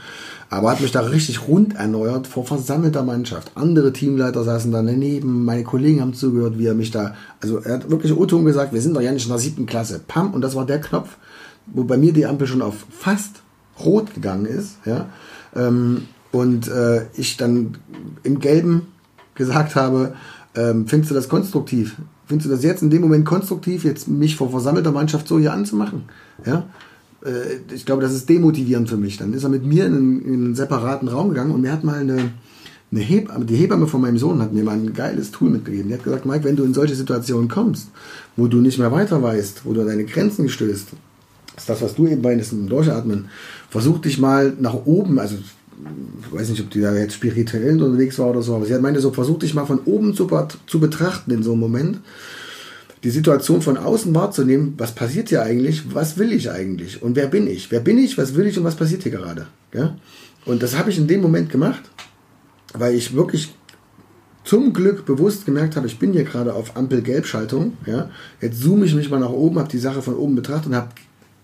[0.52, 3.52] Aber hat mich da richtig rund erneuert vor versammelter Mannschaft.
[3.56, 7.74] Andere Teamleiter saßen da daneben, meine Kollegen haben zugehört, wie er mich da, also er
[7.74, 10.00] hat wirklich O-Ton gesagt, wir sind doch ja nicht in der siebten Klasse.
[10.08, 11.18] Pam, und das war der Knopf,
[11.66, 13.42] wo bei mir die Ampel schon auf fast
[13.84, 15.10] rot gegangen ist, ja.
[15.56, 17.78] Ähm, und äh, ich dann
[18.22, 18.88] im Gelben
[19.34, 20.14] gesagt habe,
[20.56, 21.96] ähm, findest du das konstruktiv?
[22.28, 25.54] Findest du das jetzt in dem Moment konstruktiv, jetzt mich vor versammelter Mannschaft so hier
[25.54, 26.04] anzumachen?
[26.46, 26.68] Ja?
[27.24, 29.18] Äh, ich glaube, das ist demotivierend für mich.
[29.18, 31.84] Dann ist er mit mir in einen, in einen separaten Raum gegangen und mir hat
[31.84, 32.32] mal eine,
[32.92, 35.90] eine Hebamme, die Hebamme von meinem Sohn hat mir mal ein geiles Tool mitgegeben.
[35.90, 37.90] Die hat gesagt, Mike, wenn du in solche Situationen kommst,
[38.38, 40.90] wo du nicht mehr weiter weißt, wo du an deine Grenzen stößt,
[41.58, 43.30] ist das, was du eben meinst, im Durchatmen,
[43.70, 45.36] versuch dich mal nach oben, also
[46.32, 49.00] weiß nicht, ob die da jetzt spirituell unterwegs war oder so, aber sie hat meinte
[49.00, 50.30] so, versuch dich mal von oben zu,
[50.68, 52.00] zu betrachten in so einem Moment,
[53.04, 57.28] die Situation von außen wahrzunehmen, was passiert hier eigentlich, was will ich eigentlich und wer
[57.28, 57.72] bin ich?
[57.72, 59.48] Wer bin ich, was will ich und was passiert hier gerade?
[59.74, 59.96] Ja?
[60.46, 61.84] Und das habe ich in dem Moment gemacht,
[62.74, 63.54] weil ich wirklich
[64.44, 67.78] zum Glück bewusst gemerkt habe, ich bin hier gerade auf Ampel-Gelbschaltung.
[67.86, 68.10] Ja?
[68.42, 70.90] Jetzt zoome ich mich mal nach oben, habe die Sache von oben betrachtet und habe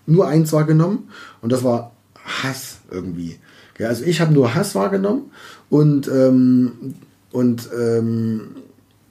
[0.06, 1.10] nur eins wahrgenommen
[1.42, 1.92] und das war
[2.24, 3.38] Hass irgendwie.
[3.78, 5.30] Ja, also ich habe nur Hass wahrgenommen
[5.70, 6.94] und, ähm,
[7.32, 8.40] und, ähm,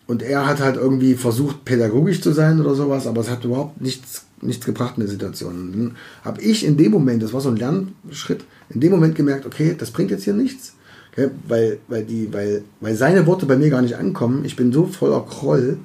[0.08, 3.82] und er hat halt irgendwie versucht, pädagogisch zu sein oder sowas, aber es hat überhaupt
[3.82, 5.72] nichts, nichts gebracht in der Situation.
[5.72, 5.92] Dann
[6.24, 9.76] habe ich in dem Moment, das war so ein Lernschritt, in dem Moment gemerkt, okay,
[9.78, 10.74] das bringt jetzt hier nichts.
[11.12, 14.46] Okay, weil, weil, die, weil, weil seine Worte bei mir gar nicht ankommen.
[14.46, 15.78] Ich bin so voller Groll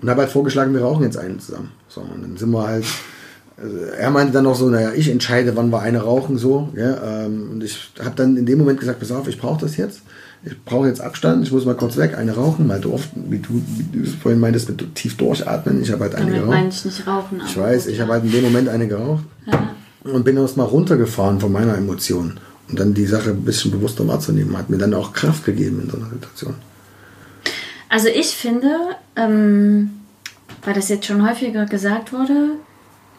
[0.00, 1.72] und habe halt vorgeschlagen, wir rauchen jetzt einen zusammen.
[1.88, 2.84] So, und dann sind wir halt.
[3.56, 6.68] Also er meinte dann noch so, naja, ich entscheide, wann wir eine rauchen, so.
[6.74, 9.76] Ja, ähm, und ich habe dann in dem Moment gesagt, pass auf, ich brauche das
[9.76, 10.02] jetzt.
[10.44, 13.62] Ich brauche jetzt Abstand, ich muss mal kurz weg, eine rauchen, mal oft, wie du,
[13.76, 15.80] wie du vorhin meintest, mit tief durchatmen.
[15.82, 16.56] Ich habe halt eine Damit geraucht.
[16.56, 17.40] meine ich nicht rauchen.
[17.46, 18.02] Ich weiß, ich ja.
[18.02, 19.24] habe halt in dem Moment eine geraucht
[20.02, 22.40] und bin erst mal runtergefahren von meiner Emotion.
[22.68, 25.90] Und dann die Sache ein bisschen bewusster wahrzunehmen, hat mir dann auch Kraft gegeben in
[25.90, 26.54] so einer Situation.
[27.88, 28.70] Also ich finde,
[29.14, 29.90] ähm,
[30.64, 32.56] weil das jetzt schon häufiger gesagt wurde,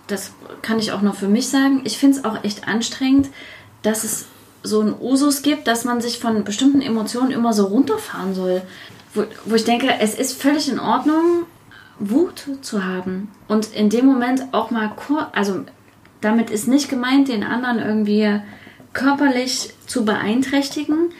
[0.07, 0.31] das
[0.61, 3.29] kann ich auch noch für mich sagen, ich finde es auch echt anstrengend,
[3.81, 4.25] dass es
[4.63, 8.61] so einen Usus gibt, dass man sich von bestimmten Emotionen immer so runterfahren soll.
[9.13, 11.45] Wo, wo ich denke, es ist völlig in Ordnung,
[11.99, 13.29] Wut zu haben.
[13.47, 15.65] Und in dem Moment auch mal kurz, also
[16.21, 18.41] damit ist nicht gemeint, den anderen irgendwie
[18.93, 21.11] körperlich zu beeinträchtigen.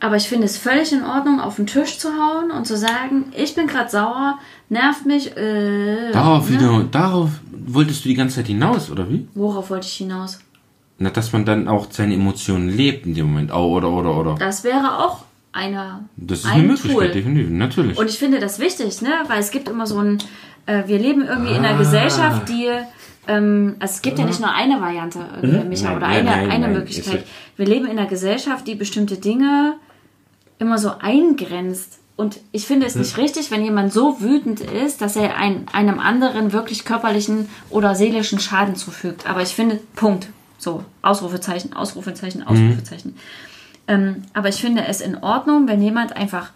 [0.00, 3.32] Aber ich finde es völlig in Ordnung, auf den Tisch zu hauen und zu sagen,
[3.36, 4.38] ich bin gerade sauer,
[4.68, 5.36] nervt mich.
[5.36, 6.56] Äh, Darauf, ne?
[6.60, 7.30] wieder, darauf
[7.66, 9.26] wolltest du die ganze Zeit hinaus, oder wie?
[9.34, 10.38] Worauf wollte ich hinaus?
[10.98, 13.52] Na, dass man dann auch seine Emotionen lebt in dem Moment.
[13.52, 14.34] Oh, oder, oder, oder.
[14.38, 17.08] Das wäre auch eine, Das ist ein eine Möglichkeit, Tool.
[17.08, 17.98] definitiv, natürlich.
[17.98, 19.10] Und ich finde das wichtig, ne?
[19.26, 20.18] Weil es gibt immer so ein,
[20.66, 21.78] äh, wir leben irgendwie in einer Ah.
[21.78, 22.68] Gesellschaft, die,
[23.26, 26.30] ähm, also es gibt ja nicht nur eine Variante, irgendwie, Micha, Nein, oder nein, eine,
[26.30, 27.24] nein, eine nein, Möglichkeit.
[27.56, 29.74] Wir leben in einer Gesellschaft, die bestimmte Dinge
[30.58, 31.98] immer so eingrenzt.
[32.16, 36.00] Und ich finde es nicht richtig, wenn jemand so wütend ist, dass er ein, einem
[36.00, 39.28] anderen wirklich körperlichen oder seelischen Schaden zufügt.
[39.28, 40.28] Aber ich finde, Punkt.
[40.58, 43.14] So, Ausrufezeichen, Ausrufezeichen, Ausrufezeichen.
[43.86, 46.50] Ähm, aber ich finde es in Ordnung, wenn jemand einfach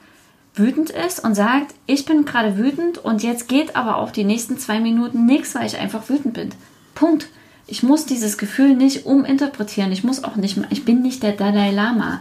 [0.55, 4.59] wütend ist und sagt, ich bin gerade wütend und jetzt geht aber auch die nächsten
[4.59, 6.51] zwei Minuten nichts, weil ich einfach wütend bin.
[6.95, 7.29] Punkt.
[7.67, 9.93] Ich muss dieses Gefühl nicht uminterpretieren.
[9.93, 12.21] Ich muss auch nicht, ich bin nicht der Dalai Lama.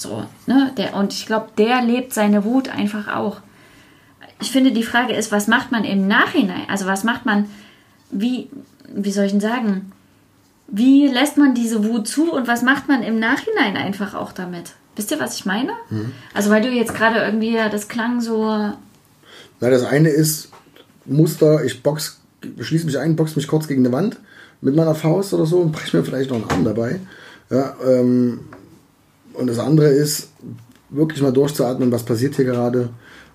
[0.00, 0.72] So, ne?
[0.78, 3.42] Der, und ich glaube, der lebt seine Wut einfach auch.
[4.40, 6.62] Ich finde, die Frage ist, was macht man im Nachhinein?
[6.70, 7.50] Also was macht man,
[8.10, 8.48] wie,
[8.88, 9.92] wie soll ich denn sagen?
[10.68, 14.72] Wie lässt man diese Wut zu und was macht man im Nachhinein einfach auch damit?
[14.96, 15.72] Wisst ihr, was ich meine?
[16.32, 18.74] Also weil du jetzt gerade irgendwie, das klang so, Na,
[19.60, 20.50] das eine ist
[21.04, 22.20] Muster, ich box,
[22.58, 24.16] schließe mich ein, box mich kurz gegen eine Wand
[24.62, 27.00] mit meiner Faust oder so und breche mir vielleicht noch einen Arm dabei.
[27.50, 28.40] Ja, ähm,
[29.40, 30.28] und das andere ist,
[30.90, 32.90] wirklich mal durchzuatmen, was passiert hier gerade,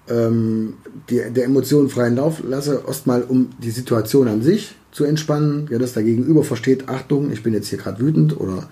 [0.08, 0.76] ähm,
[1.10, 5.80] die, der Emotionen freien Lauf lasse, erstmal um die Situation an sich zu entspannen, ja,
[5.80, 8.70] dass der Gegenüber versteht, Achtung, ich bin jetzt hier gerade wütend oder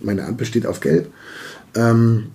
[0.00, 1.10] meine Ampel steht auf gelb.
[1.74, 2.26] Ähm,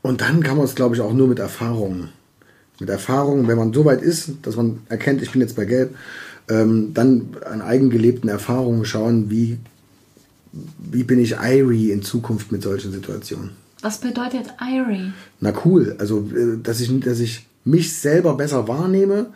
[0.00, 2.08] und dann kann man es, glaube ich, auch nur mit Erfahrung.
[2.80, 5.94] Mit Erfahrung, wenn man so weit ist, dass man erkennt, ich bin jetzt bei Gelb,
[6.48, 9.58] ähm, dann an eigengelebten Erfahrungen schauen, wie,
[10.52, 13.50] wie bin ich Irie in Zukunft mit solchen Situationen.
[13.80, 15.12] was bedeutet Irie?
[15.40, 19.26] Na cool, also äh, dass ich, dass ich mich selber besser wahrnehme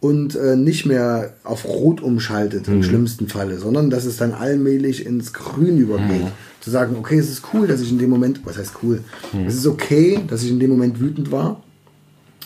[0.00, 5.06] und äh, nicht mehr auf Rot umschaltet im schlimmsten Falle, sondern dass es dann allmählich
[5.06, 6.26] ins Grün übergeht.
[6.60, 9.02] Zu sagen, okay, es ist cool, dass ich in dem Moment, was heißt cool?
[9.46, 11.62] Es ist okay, dass ich in dem Moment wütend war.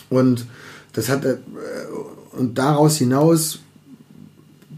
[0.09, 0.45] Und
[0.93, 1.37] das hat äh,
[2.31, 3.59] und daraus hinaus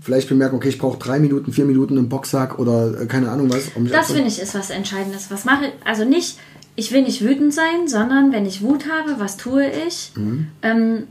[0.01, 3.51] vielleicht bemerken, okay, ich brauche drei Minuten, vier Minuten im Boxsack oder äh, keine Ahnung
[3.51, 3.69] was.
[3.75, 5.29] Um Das finde ich ist was Entscheidendes.
[5.31, 5.71] Was mache ich?
[5.85, 6.39] Also nicht,
[6.75, 10.11] ich will nicht wütend sein, sondern wenn ich Wut habe, was tue ich?
[10.63, 11.07] Ähm,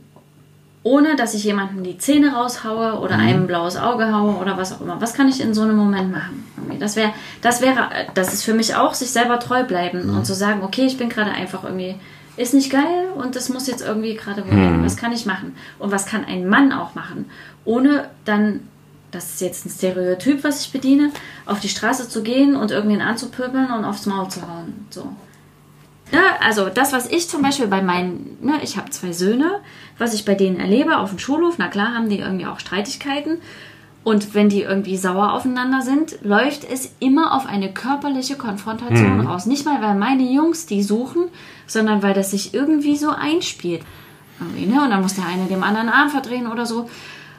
[0.82, 4.80] ohne dass ich jemandem die Zähne raushaue oder einem blaues Auge haue oder was auch
[4.80, 5.01] immer.
[5.01, 6.45] Was kann ich in so einem Moment machen?
[6.80, 7.12] Das wäre,
[7.43, 10.62] das wäre, äh, das ist für mich auch, sich selber treu bleiben und zu sagen,
[10.62, 11.97] okay, ich bin gerade einfach irgendwie,
[12.36, 14.82] ist nicht geil und das muss jetzt irgendwie gerade wohin.
[14.82, 15.55] Was kann ich machen?
[15.78, 17.26] Und was kann ein Mann auch machen?
[17.66, 18.61] Ohne dann
[19.11, 21.11] das ist jetzt ein Stereotyp, was ich bediene,
[21.47, 24.87] auf die Straße zu gehen und irgendwen anzupöbeln und aufs Maul zu hauen.
[24.91, 25.13] So.
[26.13, 29.61] Ja, also das, was ich zum Beispiel bei meinen, ne, ich habe zwei Söhne,
[29.99, 33.39] was ich bei denen erlebe auf dem Schulhof, na klar haben die irgendwie auch Streitigkeiten.
[34.03, 39.45] Und wenn die irgendwie sauer aufeinander sind, läuft es immer auf eine körperliche Konfrontation raus.
[39.45, 41.25] Nicht mal, weil meine Jungs die suchen,
[41.67, 43.83] sondern weil das sich irgendwie so einspielt.
[44.41, 44.83] Irgendwie, ne?
[44.83, 46.89] Und dann muss der eine dem anderen Arm verdrehen oder so.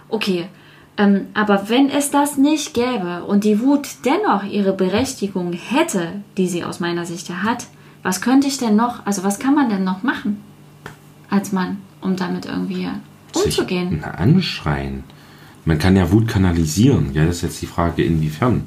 [0.08, 0.50] Okay,
[0.98, 6.48] ähm, aber wenn es das nicht gäbe und die Wut dennoch ihre Berechtigung hätte, die
[6.48, 7.68] sie aus meiner Sicht ja hat,
[8.04, 10.42] was könnte ich denn noch, also was kann man denn noch machen
[11.30, 12.90] als Mann, um damit irgendwie
[13.34, 13.90] umzugehen?
[13.90, 15.04] Sich anschreien.
[15.64, 17.14] Man kann ja Wut kanalisieren.
[17.14, 18.64] Ja, das ist jetzt die Frage, inwiefern.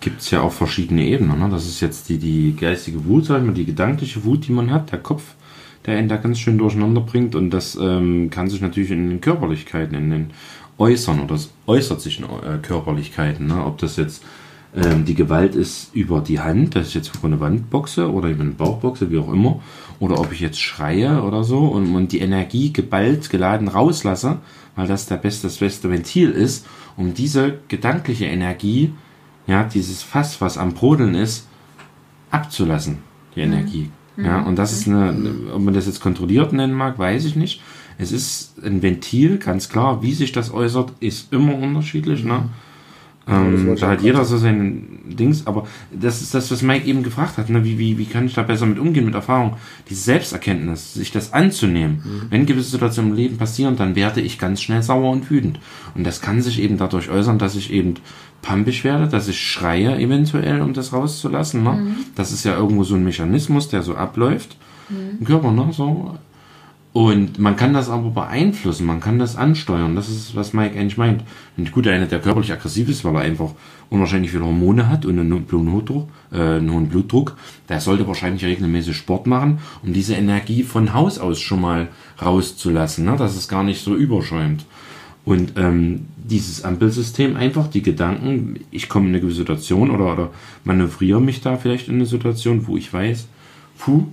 [0.00, 1.38] Gibt es ja auch verschiedene Ebenen.
[1.38, 1.48] Ne?
[1.50, 4.70] Das ist jetzt die, die geistige Wut, sag ich mal, die gedankliche Wut, die man
[4.70, 5.22] hat, der Kopf,
[5.86, 7.34] der einen da ganz schön durcheinander bringt.
[7.34, 10.30] Und das ähm, kann sich natürlich in den Körperlichkeiten, in den
[10.78, 13.46] Äußern oder es äußert sich in äh, Körperlichkeiten.
[13.46, 13.64] Ne?
[13.64, 14.24] Ob das jetzt
[14.74, 18.28] ähm, die Gewalt ist über die Hand, dass ich jetzt vor eine Wand boxe oder
[18.28, 19.60] über den Bauch boxe, wie auch immer,
[20.00, 24.38] oder ob ich jetzt schreie oder so und, und die Energie geballt, geladen rauslasse,
[24.74, 26.66] weil das der beste, das beste Ventil ist,
[26.96, 28.92] um diese gedankliche Energie,
[29.46, 31.46] ja, dieses Fass, was am Brodeln ist,
[32.30, 32.98] abzulassen,
[33.36, 33.90] die Energie.
[34.16, 37.60] Ja, und das ist eine, ob man das jetzt kontrolliert nennen mag, weiß ich nicht.
[37.98, 40.02] Es ist ein Ventil, ganz klar.
[40.02, 42.24] Wie sich das äußert, ist immer unterschiedlich.
[42.24, 42.48] Ne?
[43.26, 47.02] das Ähm, da hat jeder so sein Dings, aber das ist das, was Mike eben
[47.02, 47.48] gefragt hat.
[47.48, 47.64] Ne?
[47.64, 49.56] Wie, wie, wie kann ich da besser mit umgehen, mit Erfahrung?
[49.88, 52.26] Die Selbsterkenntnis, sich das anzunehmen.
[52.30, 55.60] Wenn gewisse Situationen im Leben passieren, dann werde ich ganz schnell sauer und wütend.
[55.94, 57.94] Und das kann sich eben dadurch äußern, dass ich eben
[58.42, 61.62] pampig werde, dass ich schreie eventuell, um das rauszulassen.
[61.62, 61.96] Ne?
[62.14, 64.56] Das ist ja irgendwo so ein Mechanismus, der so abläuft
[65.18, 65.50] im Körper.
[65.50, 65.68] Ne?
[65.72, 66.18] So.
[66.94, 69.96] Und man kann das aber beeinflussen, man kann das ansteuern.
[69.96, 71.24] Das ist, was Mike eigentlich meint.
[71.56, 73.50] Und gut, einer, der körperlich aggressiv ist, weil er einfach
[73.90, 77.36] unwahrscheinlich viele Hormone hat und einen hohen Blutdruck, äh, einen hohen Blutdruck,
[77.68, 81.88] der sollte wahrscheinlich regelmäßig Sport machen, um diese Energie von Haus aus schon mal
[82.22, 83.16] rauszulassen, ne?
[83.16, 84.64] dass es gar nicht so überschäumt.
[85.24, 90.30] Und ähm, dieses Ampelsystem einfach, die Gedanken, ich komme in eine gewisse Situation oder, oder
[90.62, 93.26] manövriere mich da vielleicht in eine Situation, wo ich weiß,
[93.78, 94.04] puh,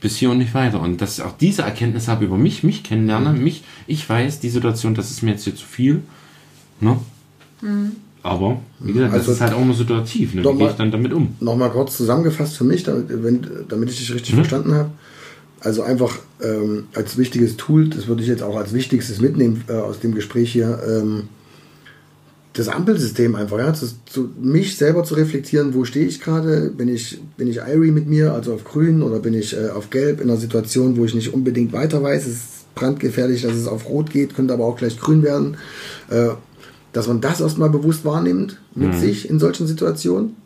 [0.00, 0.80] bis hier und nicht weiter.
[0.80, 4.48] Und dass ich auch diese Erkenntnis habe über mich, mich kennenlerne, mich, ich weiß, die
[4.48, 6.02] Situation, das ist mir jetzt hier zu viel.
[6.80, 6.98] Ne?
[8.22, 10.34] Aber, wie gesagt, das Also, ist halt auch immer situativ.
[10.34, 10.44] Ne?
[10.44, 11.34] Wie gehe ich dann damit um?
[11.40, 14.90] Nochmal kurz zusammengefasst für mich, damit, wenn, damit ich dich richtig verstanden habe.
[15.60, 19.72] Also einfach ähm, als wichtiges Tool, das würde ich jetzt auch als wichtigstes mitnehmen äh,
[19.72, 21.24] aus dem Gespräch hier, ähm,
[22.52, 26.88] das Ampelsystem einfach, ja, zu, zu, mich selber zu reflektieren, wo stehe ich gerade, bin
[26.88, 30.20] ich, bin ich Irie mit mir, also auf grün oder bin ich äh, auf gelb
[30.20, 33.88] in einer Situation, wo ich nicht unbedingt weiter weiß, es ist brandgefährlich, dass es auf
[33.88, 35.56] rot geht, könnte aber auch gleich grün werden,
[36.10, 36.30] äh,
[36.92, 40.36] dass man das erstmal bewusst wahrnimmt mit sich in solchen Situationen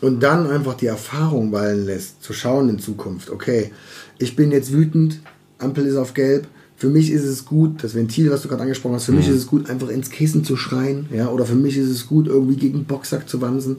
[0.00, 3.72] und dann einfach die Erfahrung wallen lässt, zu schauen in Zukunft, okay,
[4.18, 5.20] ich bin jetzt wütend,
[5.58, 6.46] Ampel ist auf gelb,
[6.84, 9.36] für mich ist es gut, das Ventil, was du gerade angesprochen hast, für mich ist
[9.36, 12.56] es gut, einfach ins Kissen zu schreien, ja, oder für mich ist es gut, irgendwie
[12.56, 13.76] gegen den Boxsack zu wansen.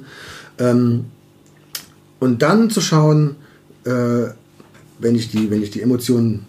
[0.57, 1.05] Ähm,
[2.19, 3.35] und dann zu schauen,
[3.83, 4.29] äh,
[4.97, 6.47] wenn ich die, wenn ich die Emotionen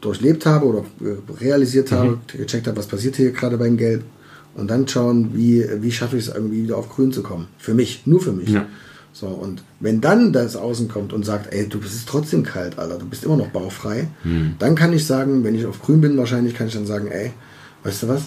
[0.00, 4.02] durchlebt habe oder äh, realisiert habe, gecheckt habe, was passiert hier gerade beim Gelb.
[4.56, 7.46] Und dann schauen, wie, wie schaffe ich es irgendwie wieder auf Grün zu kommen.
[7.56, 8.48] Für mich, nur für mich.
[8.48, 8.66] Ja.
[9.18, 12.98] So, und wenn dann das Außen kommt und sagt, ey, du bist trotzdem kalt, Alter,
[12.98, 14.08] du bist immer noch bauchfrei,
[14.58, 17.32] dann kann ich sagen, wenn ich auf Grün bin, wahrscheinlich kann ich dann sagen, ey,
[17.82, 18.24] weißt du was?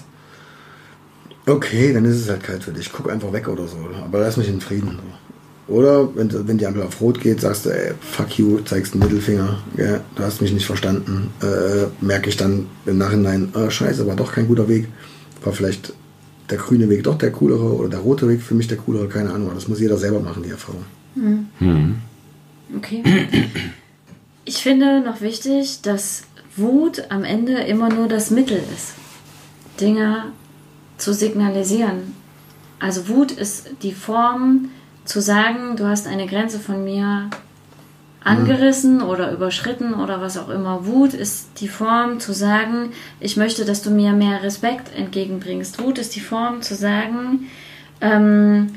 [1.45, 2.91] Okay, dann ist es halt kalt für dich.
[2.91, 3.77] Guck einfach weg oder so.
[4.03, 4.97] Aber lass mich in Frieden.
[5.67, 9.03] Oder wenn, wenn die Ampel auf Rot geht, sagst du, ey, fuck you, zeigst einen
[9.03, 11.29] Mittelfinger, ja, du hast mich nicht verstanden.
[11.43, 14.87] Äh, merke ich dann im Nachhinein, ah, scheiße, war doch kein guter Weg.
[15.43, 15.93] War vielleicht
[16.49, 19.31] der grüne Weg doch der coolere oder der rote Weg für mich der coolere, keine
[19.31, 19.51] Ahnung.
[19.53, 20.85] Das muss jeder selber machen, die Erfahrung.
[22.77, 23.03] Okay.
[24.45, 26.23] Ich Ich finde noch wichtig, dass
[26.57, 28.93] Wut am Ende immer nur das Mittel ist,
[29.79, 30.33] Dinge
[30.97, 32.13] zu signalisieren.
[32.79, 34.69] Also Wut ist die Form
[35.05, 37.29] zu sagen, du hast eine Grenze von mir
[38.23, 40.85] angerissen oder überschritten oder was auch immer.
[40.85, 45.81] Wut ist die Form zu sagen, ich möchte, dass du mir mehr Respekt entgegenbringst.
[45.81, 47.49] Wut ist die Form zu sagen,
[48.01, 48.73] ähm,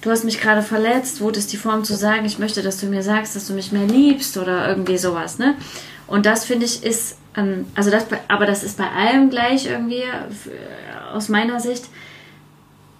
[0.00, 1.20] du hast mich gerade verletzt.
[1.20, 3.70] Wut ist die Form zu sagen, ich möchte, dass du mir sagst, dass du mich
[3.70, 5.38] mehr liebst oder irgendwie sowas.
[5.38, 5.54] Ne?
[6.06, 10.02] Und das finde ich ist, ähm, also das, aber das ist bei allem gleich irgendwie
[10.02, 11.84] äh, aus meiner Sicht.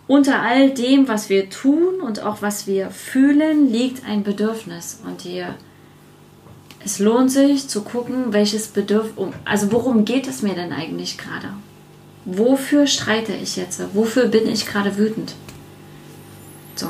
[0.08, 5.00] Unter all dem, was wir tun und auch was wir fühlen, liegt ein Bedürfnis.
[5.04, 5.44] Und die
[6.86, 11.48] es lohnt sich zu gucken, welches Bedürfnis, also worum geht es mir denn eigentlich gerade?
[12.24, 13.82] Wofür streite ich jetzt?
[13.92, 15.34] Wofür bin ich gerade wütend?
[16.76, 16.86] So.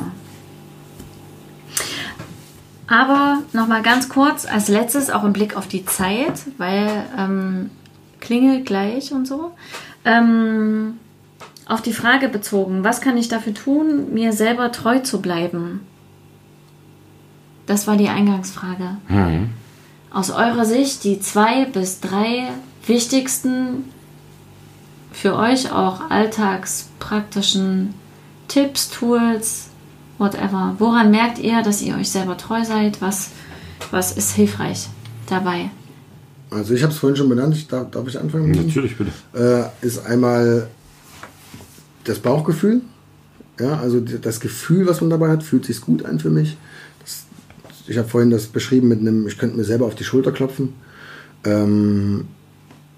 [2.86, 7.70] Aber nochmal ganz kurz als letztes auch im Blick auf die Zeit, weil ähm,
[8.20, 9.53] klingelt gleich und so.
[10.05, 10.99] Ähm,
[11.64, 15.80] auf die Frage bezogen, was kann ich dafür tun, mir selber treu zu bleiben?
[17.64, 18.99] Das war die Eingangsfrage.
[19.09, 19.55] Mhm
[20.17, 22.49] aus eurer Sicht die zwei bis drei
[22.87, 23.85] wichtigsten
[25.12, 27.93] für euch auch alltagspraktischen
[28.49, 29.67] Tipps, Tools,
[30.17, 30.75] whatever.
[30.79, 33.03] Woran merkt ihr, dass ihr euch selber treu seid?
[33.03, 33.33] Was,
[33.91, 34.89] was ist hilfreich
[35.29, 35.71] dabei?
[36.51, 38.51] Also ich habe es vorhin schon benannt, ich, darf, darf ich anfangen?
[38.53, 39.11] Natürlich, bitte.
[39.35, 40.69] Äh, ist einmal
[42.05, 42.81] das Bauchgefühl.
[43.61, 46.57] Ja, also das Gefühl, was man dabei hat, fühlt sich gut an für mich
[47.89, 50.74] ich habe vorhin das beschrieben mit einem, ich könnte mir selber auf die Schulter klopfen.
[51.45, 52.26] Ähm,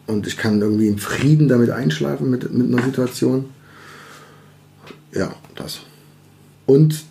[0.07, 3.47] und ich kann irgendwie in Frieden damit einschlafen mit, mit einer Situation.
[5.13, 5.81] Ja, das.
[6.65, 7.05] Und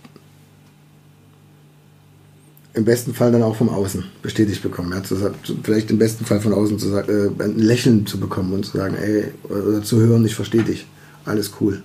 [2.73, 4.91] im besten Fall dann auch vom Außen bestätigt bekommen.
[4.93, 5.17] Ja, zu,
[5.63, 8.77] vielleicht im besten Fall von außen zu sagen, äh, ein Lächeln zu bekommen und zu
[8.77, 10.85] sagen, ey, oder zu hören, ich verstehe dich.
[11.25, 11.83] Alles cool.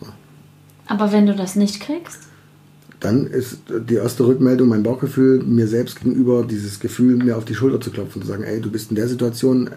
[0.00, 0.06] So.
[0.86, 2.27] Aber wenn du das nicht kriegst?
[3.00, 7.54] Dann ist die erste Rückmeldung mein Bauchgefühl mir selbst gegenüber, dieses Gefühl, mir auf die
[7.54, 9.70] Schulter zu klopfen und zu sagen, ey, du bist in der Situation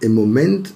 [0.00, 0.72] im Moment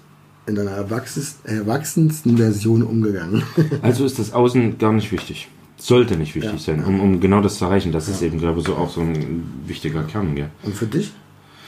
[0.47, 3.43] in deiner erwachsensten Version umgegangen.
[3.83, 5.49] Also ist das Außen gar nicht wichtig.
[5.77, 6.59] Sollte nicht wichtig ja.
[6.59, 7.93] sein, um, um genau das zu erreichen.
[7.93, 8.15] Das ja.
[8.15, 10.35] ist eben, glaube ich, so auch so ein wichtiger Kern.
[10.35, 10.51] Gell?
[10.65, 11.13] Und für dich?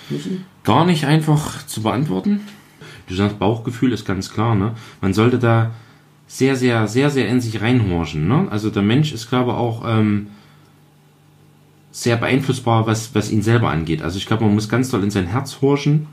[0.08, 0.40] Michi?
[0.64, 2.40] Gar nicht einfach zu beantworten.
[3.06, 4.54] Du sagst, Bauchgefühl ist ganz klar.
[4.54, 4.74] Ne?
[5.00, 5.72] Man sollte da
[6.30, 8.28] sehr, sehr, sehr, sehr in sich reinhorchen.
[8.28, 8.46] Ne?
[8.50, 10.28] Also der Mensch ist, glaube ich, auch ähm,
[11.90, 14.00] sehr beeinflussbar, was, was ihn selber angeht.
[14.00, 16.06] Also ich glaube, man muss ganz doll in sein Herz horchen.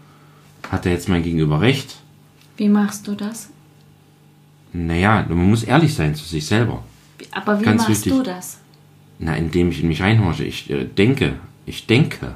[0.71, 1.97] Hat er jetzt mein Gegenüber recht?
[2.57, 3.51] Wie machst du das?
[4.73, 6.83] Naja, man muss ehrlich sein zu sich selber.
[7.31, 8.13] Aber wie ganz machst wichtig.
[8.13, 8.57] du das?
[9.19, 10.45] Na, indem ich in mich reinhorche.
[10.45, 11.35] Ich äh, denke.
[11.67, 12.33] Ich denke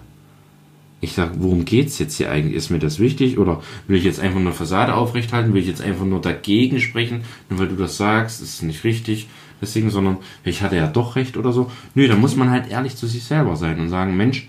[1.01, 2.55] ich sage, worum geht's jetzt hier eigentlich?
[2.55, 3.39] Ist mir das wichtig?
[3.39, 5.53] Oder will ich jetzt einfach nur Fassade aufrechthalten?
[5.53, 7.23] Will ich jetzt einfach nur dagegen sprechen?
[7.49, 9.27] Nur weil du das sagst, ist nicht richtig.
[9.59, 11.71] Deswegen, sondern ich hatte ja doch recht oder so.
[11.95, 14.47] Nö, da muss man halt ehrlich zu sich selber sein und sagen, Mensch,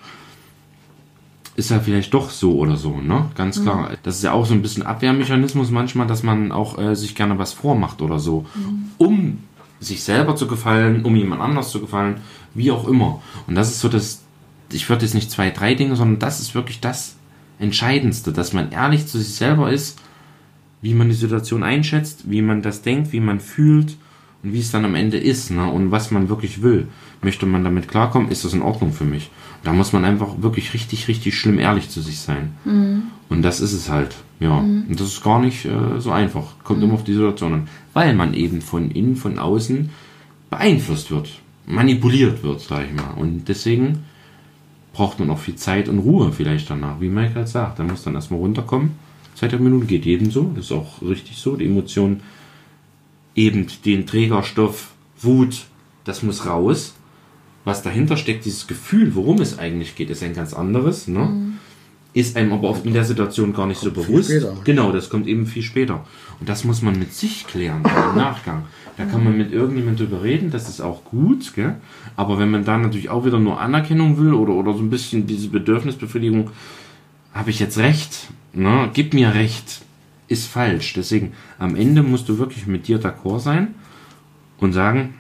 [1.57, 3.30] ist ja vielleicht doch so oder so, ne?
[3.34, 3.62] Ganz mhm.
[3.62, 3.90] klar.
[4.03, 7.38] Das ist ja auch so ein bisschen Abwehrmechanismus manchmal, dass man auch äh, sich gerne
[7.38, 8.90] was vormacht oder so, mhm.
[8.98, 9.38] um
[9.80, 12.20] sich selber zu gefallen, um jemand anders zu gefallen,
[12.55, 13.20] wie auch immer.
[13.46, 14.22] Und das ist so das,
[14.75, 17.16] ich würde jetzt nicht zwei, drei Dinge, sondern das ist wirklich das
[17.59, 19.99] Entscheidendste, dass man ehrlich zu sich selber ist,
[20.81, 23.97] wie man die Situation einschätzt, wie man das denkt, wie man fühlt
[24.43, 25.70] und wie es dann am Ende ist ne?
[25.70, 26.89] und was man wirklich will.
[27.23, 29.31] Möchte man damit klarkommen, ist das in Ordnung für mich.
[29.62, 32.55] Da muss man einfach wirklich richtig, richtig schlimm ehrlich zu sich sein.
[32.64, 33.05] Mhm.
[33.29, 34.16] Und das ist es halt.
[34.41, 34.87] Ja, mhm.
[34.89, 36.59] und das ist gar nicht äh, so einfach.
[36.64, 36.87] Kommt mhm.
[36.87, 37.68] immer auf die Situation an.
[37.93, 39.91] Weil man eben von innen, von außen
[40.51, 41.31] beeinflusst wird,
[41.64, 43.14] manipuliert wird, sag ich mal.
[43.16, 44.01] Und deswegen
[44.93, 47.78] braucht man auch viel Zeit und Ruhe vielleicht danach, wie Mike halt sagt.
[47.78, 48.93] Da muss dann erstmal runterkommen.
[49.34, 51.57] Zeit der Minute geht jedem so, das ist auch richtig so.
[51.57, 52.20] Die Emotion,
[53.34, 55.64] eben den Trägerstoff, Wut,
[56.05, 56.95] das muss raus.
[57.64, 61.09] Was dahinter steckt, dieses Gefühl, worum es eigentlich geht, ist ein ganz anderes.
[61.09, 61.20] Ne?
[61.20, 61.53] Mhm.
[62.12, 64.30] Ist einem aber oft in der Situation gar nicht kommt so bewusst.
[64.64, 66.05] Genau, das kommt eben viel später.
[66.40, 68.64] Und das muss man mit sich klären im Nachgang.
[68.97, 71.76] Da kann man mit irgendjemandem drüber reden, das ist auch gut, gell?
[72.14, 75.26] Aber wenn man da natürlich auch wieder nur Anerkennung will oder, oder so ein bisschen
[75.26, 76.51] diese Bedürfnisbefriedigung,
[77.32, 78.90] habe ich jetzt recht, ne?
[78.93, 79.82] Gib mir recht,
[80.28, 80.93] ist falsch.
[80.95, 83.74] Deswegen, am Ende musst du wirklich mit dir d'accord sein
[84.59, 85.14] und sagen,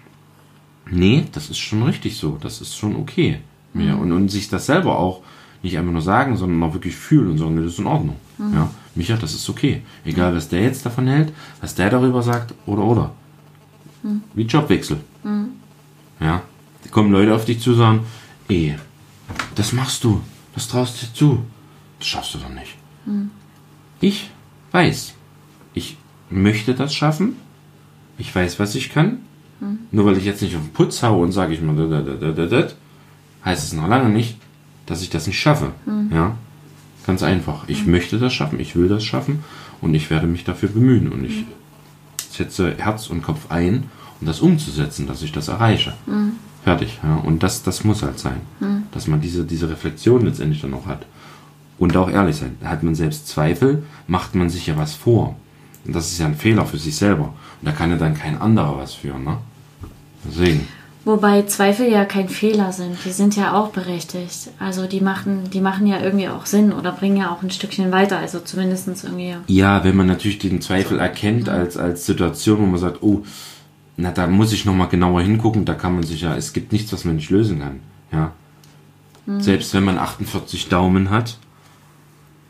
[0.90, 3.38] nee, das ist schon richtig so, das ist schon okay.
[3.72, 3.98] Mhm.
[3.98, 5.22] Und, und sich das selber auch
[5.62, 8.16] nicht einfach nur sagen, sondern auch wirklich fühlen und sagen, das ist in Ordnung.
[8.36, 8.54] Mhm.
[8.54, 9.82] Ja, Micha, das ist okay.
[10.04, 13.14] Egal, was der jetzt davon hält, was der darüber sagt oder oder.
[14.02, 14.22] Mhm.
[14.34, 14.98] Wie Jobwechsel.
[15.22, 15.48] Mhm.
[16.20, 16.42] Ja.
[16.84, 18.00] Da kommen Leute auf dich zu und sagen,
[18.48, 18.76] ey,
[19.54, 20.20] das machst du.
[20.54, 21.44] Das traust du dir zu.
[21.98, 22.76] Das schaffst du doch nicht.
[24.00, 24.30] Ich
[24.72, 25.14] weiß,
[25.74, 25.96] ich
[26.30, 27.36] möchte das schaffen.
[28.18, 29.18] Ich weiß, was ich kann.
[29.92, 32.14] Nur weil ich jetzt nicht auf den Putz haue und sage ich mal, da, da,
[32.14, 32.68] da, da, da,
[33.44, 34.36] heißt es noch lange nicht,
[34.86, 35.72] dass ich das nicht schaffe.
[36.10, 36.36] Ja,
[37.06, 37.68] ganz einfach.
[37.68, 39.44] Ich möchte das schaffen, ich will das schaffen
[39.80, 41.44] und ich werde mich dafür bemühen und ich
[42.32, 43.84] setze Herz und Kopf ein,
[44.20, 45.94] um das umzusetzen, dass ich das erreiche.
[46.64, 47.00] Fertig.
[47.02, 47.16] Ja?
[47.16, 48.40] Und das, das muss halt sein,
[48.92, 51.06] dass man diese, diese Reflexion letztendlich dann auch hat.
[51.78, 52.56] Und auch ehrlich sein.
[52.62, 55.36] Hat man selbst Zweifel, macht man sich ja was vor.
[55.84, 57.24] Und das ist ja ein Fehler für sich selber.
[57.24, 59.18] Und da kann ja dann kein anderer was für.
[59.18, 59.38] Ne?
[60.24, 60.68] Deswegen.
[61.04, 62.96] Wobei Zweifel ja kein Fehler sind.
[63.04, 64.50] Die sind ja auch berechtigt.
[64.60, 67.90] Also die machen, die machen ja irgendwie auch Sinn oder bringen ja auch ein Stückchen
[67.90, 68.18] weiter.
[68.18, 69.34] Also zumindest irgendwie.
[69.48, 73.24] Ja, wenn man natürlich den Zweifel erkennt als, als Situation, wo man sagt, oh,
[73.96, 76.92] na, da muss ich nochmal genauer hingucken, da kann man sich ja, es gibt nichts,
[76.92, 77.80] was man nicht lösen kann.
[78.12, 78.32] Ja.
[79.38, 81.38] Selbst wenn man 48 Daumen hat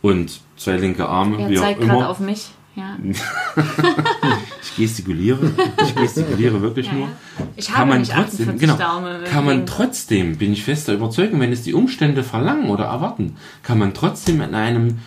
[0.01, 2.51] und zwei linke Arme, Er wie zeigt gerade auf mich.
[2.75, 2.97] Ja.
[4.63, 5.51] Ich gestikuliere,
[5.83, 7.07] ich gestikuliere wirklich Ja, nur.
[7.09, 7.13] ja.
[7.57, 9.25] Ich kann habe man nicht trotzdem, 48 genau, Daumen.
[9.25, 13.37] kann man trotzdem, bin ich fest der Überzeugung, wenn es die Umstände verlangen oder erwarten,
[13.65, 14.99] kann man trotzdem in einem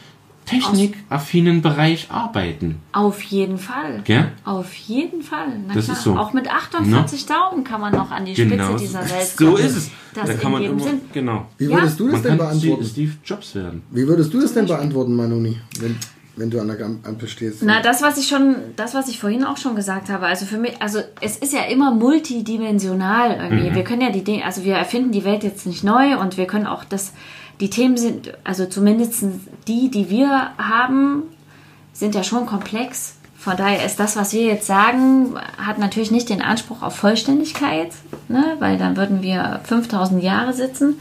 [0.45, 2.75] technikaffinen Bereich arbeiten.
[2.91, 4.01] Auf jeden Fall.
[4.03, 4.31] Gell?
[4.43, 5.47] Auf jeden Fall.
[5.67, 5.97] Na Das klar.
[5.97, 6.15] ist so.
[6.17, 9.57] Auch mit 48 Daumen kann man noch an die Genau, Spitze dieser Welt so kommen.
[9.65, 9.91] ist es.
[10.13, 11.01] Das da kann man immer, Sinn.
[11.13, 11.47] genau.
[11.57, 11.71] Wie Ja.
[11.77, 12.85] würdest du das Man denn kann beantworten?
[12.85, 13.81] Steve Jobs werden.
[13.91, 15.95] Wie würdest du das denn beantworten, Manuni, wenn,
[16.37, 17.61] wenn du an der Am- Ampel stehst?
[17.63, 20.57] Na, das, was ich schon, das, was ich vorhin auch schon gesagt habe, also für
[20.57, 23.73] mich, also es ist ja immer multidimensional irgendwie.
[23.73, 26.45] Wir können ja die Dinge, also wir erfinden die Welt jetzt nicht neu und wir
[26.47, 27.13] können auch das,
[27.59, 29.23] die Themen sind, also zumindest
[29.67, 31.23] die, die wir haben,
[31.93, 33.15] sind ja schon komplex.
[33.37, 37.91] Von daher ist das, was wir jetzt sagen, hat natürlich nicht den Anspruch auf Vollständigkeit,
[38.27, 38.55] ne?
[38.59, 40.99] weil dann würden wir 5000 Jahre sitzen.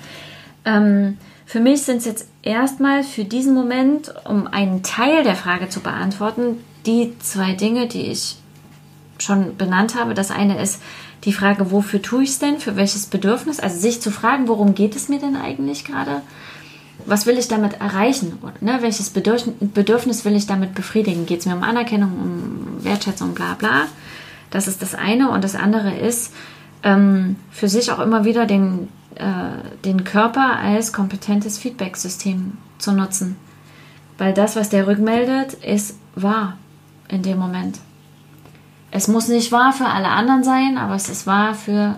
[0.66, 1.16] Ähm,
[1.46, 5.80] für mich sind es jetzt erstmal für diesen Moment, um einen Teil der Frage zu
[5.80, 8.36] beantworten, die zwei Dinge, die ich
[9.18, 10.14] schon benannt habe.
[10.14, 10.80] Das eine ist
[11.24, 12.58] die Frage, wofür tue ich es denn?
[12.58, 13.60] Für welches Bedürfnis?
[13.60, 16.22] Also sich zu fragen, worum geht es mir denn eigentlich gerade?
[17.06, 18.38] Was will ich damit erreichen?
[18.42, 21.26] Oder, ne, welches Bedürf- Bedürfnis will ich damit befriedigen?
[21.26, 23.86] Geht es mir um Anerkennung, um Wertschätzung, bla bla?
[24.50, 25.30] Das ist das eine.
[25.30, 26.32] Und das andere ist,
[26.82, 33.36] ähm, für sich auch immer wieder den, äh, den Körper als kompetentes Feedback-System zu nutzen.
[34.18, 36.56] Weil das, was der rückmeldet, ist wahr
[37.08, 37.78] in dem Moment.
[38.90, 41.96] Es muss nicht wahr für alle anderen sein, aber es ist wahr für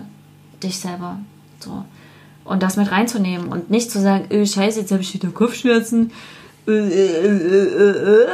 [0.63, 1.19] dich selber.
[1.59, 1.85] So.
[2.43, 6.11] Und das mit reinzunehmen und nicht zu sagen, öh, scheiße, jetzt habe ich wieder Kopfschmerzen.
[6.67, 8.27] Äh, äh, äh, äh, äh.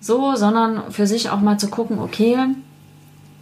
[0.00, 2.38] So, sondern für sich auch mal zu gucken, okay,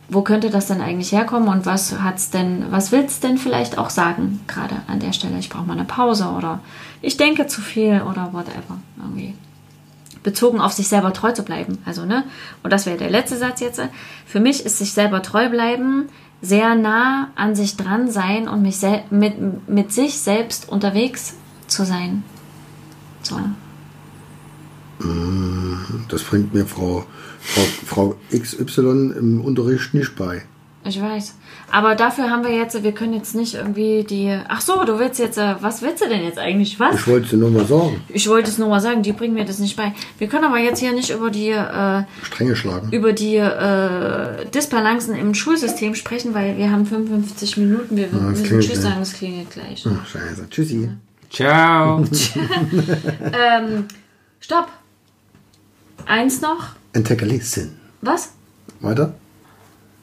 [0.09, 3.91] wo könnte das denn eigentlich herkommen und was hat's denn, was will's denn vielleicht auch
[3.91, 6.61] sagen, gerade an der Stelle, ich brauche mal eine Pause oder
[7.03, 8.79] ich denke zu viel oder whatever.
[8.99, 9.35] Irgendwie
[10.23, 11.79] bezogen auf sich selber treu zu bleiben.
[11.85, 12.25] Also, ne?
[12.63, 13.81] Und das wäre der letzte Satz jetzt.
[14.27, 16.09] Für mich ist sich selber treu bleiben
[16.43, 18.79] sehr nah an sich dran sein und mich
[19.11, 21.35] mit, mit sich selbst unterwegs
[21.67, 22.25] zu sein.
[23.23, 23.41] So.
[26.09, 27.05] Das bringt mir Frau,
[27.47, 30.43] Frau, Frau XY im Unterricht nicht bei.
[30.85, 31.35] Ich weiß.
[31.73, 34.39] Aber dafür haben wir jetzt, wir können jetzt nicht irgendwie die.
[34.49, 36.79] Ach so, du willst jetzt, äh, was willst du denn jetzt eigentlich?
[36.79, 36.95] Was?
[36.95, 38.01] Ich wollte es nur mal sagen.
[38.09, 39.93] Ich wollte es nur mal sagen, die bringen mir das nicht bei.
[40.19, 42.93] Wir können aber jetzt hier nicht über die, äh, Strenge schlagen.
[42.93, 47.97] über die äh, Disbalancen im Schulsystem sprechen, weil wir haben 55 Minuten.
[47.97, 48.91] Wir das müssen klingelt Tschüss gleich.
[48.93, 49.87] sagen, es klingelt gleich.
[49.89, 50.47] Ach, scheiße.
[50.51, 50.91] Tschüssi.
[51.31, 52.05] Ciao.
[53.33, 53.87] Ähm,
[54.39, 54.69] stopp.
[56.07, 56.69] Eins noch.
[56.93, 57.77] Entekalisten.
[58.01, 58.33] Was?
[58.81, 59.15] Weiter?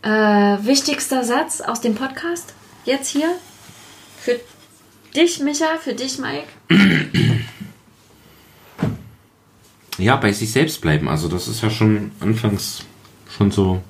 [0.01, 2.53] Äh, wichtigster Satz aus dem Podcast.
[2.83, 3.29] Jetzt hier.
[4.19, 4.39] Für
[5.15, 6.47] dich, Micha, für dich, Mike.
[9.97, 11.07] ja, bei sich selbst bleiben.
[11.07, 12.83] Also das ist ja schon anfangs
[13.29, 13.81] schon so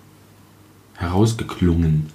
[0.98, 2.12] herausgeklungen.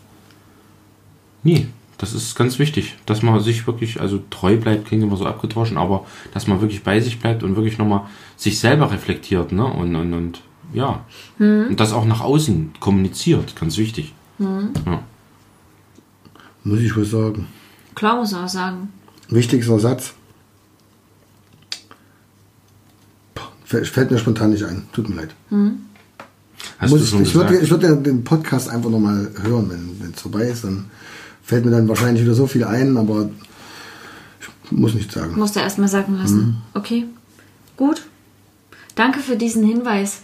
[1.43, 1.67] Nee,
[1.99, 5.77] das ist ganz wichtig, dass man sich wirklich, also treu bleibt, klingt immer so abgedroschen,
[5.77, 8.07] aber dass man wirklich bei sich bleibt und wirklich nochmal
[8.39, 9.67] sich selber reflektiert, ne?
[9.67, 10.41] Und, und, und
[10.73, 11.05] ja.
[11.39, 14.15] Und das auch nach außen kommuniziert, ganz wichtig.
[14.39, 15.03] Ja.
[16.65, 17.47] Muss ich was sagen.
[17.95, 18.93] Klar muss auch sagen.
[19.29, 20.15] Wichtigster Satz.
[23.35, 24.85] Puh, fällt mir spontan nicht ein.
[24.93, 25.35] Tut mir leid.
[26.79, 29.71] Hast Muss du ich schon ich würde ich würd ja den Podcast einfach nochmal hören,
[29.71, 30.65] wenn es vorbei ist.
[30.65, 30.91] Dann
[31.43, 33.31] fällt mir dann wahrscheinlich wieder so viel ein, aber
[34.41, 35.37] ich muss nichts sagen.
[35.37, 36.59] Musst du erstmal sagen lassen.
[36.75, 37.07] Okay.
[37.77, 38.03] Gut.
[38.99, 40.23] Danke für diesen Hinweis.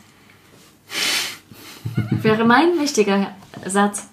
[2.10, 3.28] Wäre mein wichtiger
[3.64, 4.08] Satz.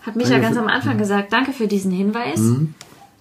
[0.00, 1.30] Hat Micha Danke ganz am Anfang gesagt.
[1.30, 2.40] Danke für diesen Hinweis.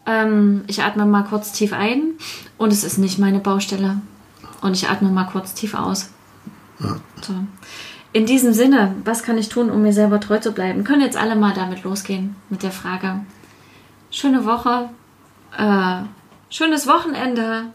[0.05, 2.13] Ähm, ich atme mal kurz tief ein
[2.57, 3.97] und es ist nicht meine Baustelle.
[4.61, 6.09] Und ich atme mal kurz tief aus.
[6.79, 6.95] Ja.
[7.19, 7.33] So.
[8.13, 10.85] In diesem Sinne, was kann ich tun, um mir selber treu zu bleiben?
[10.85, 13.25] Können jetzt alle mal damit losgehen mit der Frage.
[14.09, 14.89] Schöne Woche,
[15.57, 16.03] äh,
[16.49, 17.65] schönes Wochenende,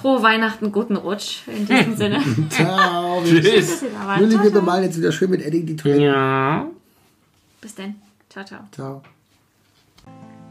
[0.00, 1.46] frohe Weihnachten, guten Rutsch.
[1.46, 2.22] In diesem Sinne.
[2.50, 3.24] Ciao.
[3.24, 3.68] Schön, Tschüss.
[3.70, 4.20] dass ihr da wart.
[4.20, 6.02] Lilly, Ciao, wir bemalen jetzt wieder schön mit Edding die Toilette.
[6.02, 6.66] Ja.
[7.60, 7.96] Bis dann.
[8.28, 8.60] Ciao, ciao.
[8.72, 9.02] Ciao.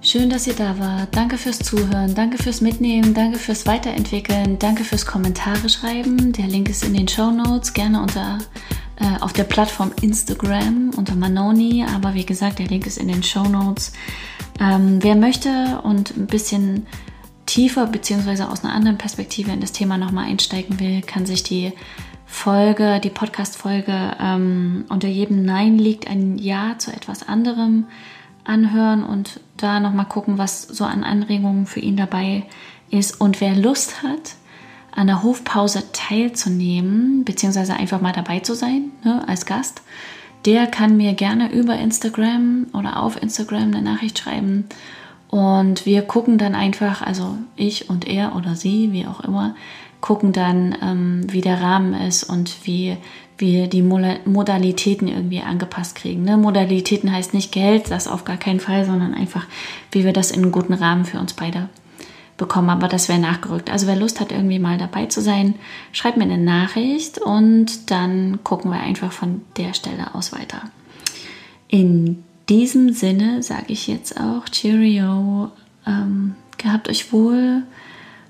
[0.02, 1.10] Schön, dass ihr da wart.
[1.16, 6.32] Danke fürs Zuhören, danke fürs Mitnehmen, danke fürs Weiterentwickeln, danke fürs Kommentare schreiben.
[6.32, 8.38] Der Link ist in den Show Notes, gerne unter
[8.98, 11.86] äh, auf der Plattform Instagram unter Manoni.
[11.94, 13.92] Aber wie gesagt, der Link ist in den Show Notes.
[14.62, 16.88] Ähm, wer möchte und ein bisschen
[17.50, 21.74] tiefer beziehungsweise aus einer anderen Perspektive in das Thema nochmal einsteigen will, kann sich die
[22.28, 27.86] Folge, die Podcast-Folge ähm, unter jedem Nein liegt ein Ja zu etwas anderem
[28.44, 32.44] anhören und da nochmal gucken, was so an Anregungen für ihn dabei
[32.92, 33.20] ist.
[33.20, 34.36] Und wer Lust hat,
[34.92, 39.82] an der Hofpause teilzunehmen, beziehungsweise einfach mal dabei zu sein, ne, als Gast,
[40.46, 44.66] der kann mir gerne über Instagram oder auf Instagram eine Nachricht schreiben.
[45.30, 49.56] Und wir gucken dann einfach, also ich und er oder sie, wie auch immer,
[50.02, 52.98] gucken dann, ähm, wie der Rahmen ist und wie
[53.38, 56.24] wir die Modalitäten irgendwie angepasst kriegen.
[56.24, 56.36] Ne?
[56.36, 59.46] Modalitäten heißt nicht Geld, das auf gar keinen Fall, sondern einfach,
[59.92, 61.70] wie wir das in einem guten Rahmen für uns beide
[62.38, 62.70] bekommen.
[62.70, 63.70] Aber das wäre nachgerückt.
[63.70, 65.56] Also wer Lust hat, irgendwie mal dabei zu sein,
[65.92, 70.64] schreibt mir eine Nachricht und dann gucken wir einfach von der Stelle aus weiter.
[71.68, 75.52] In diesem Sinne sage ich jetzt auch Cheerio,
[75.86, 77.64] ähm, gehabt euch wohl,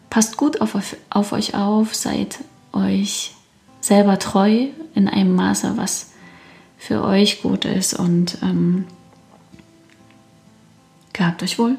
[0.09, 2.39] passt gut auf, euch- auf euch auf, seid
[2.73, 3.35] euch
[3.81, 6.11] selber treu in einem Maße, was
[6.77, 8.85] für euch gut ist und ähm,
[11.13, 11.77] gehabt euch wohl.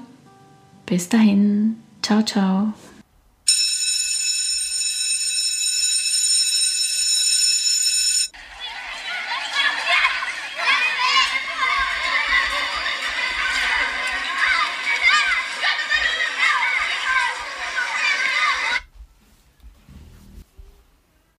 [0.86, 2.72] Bis dahin, ciao, ciao.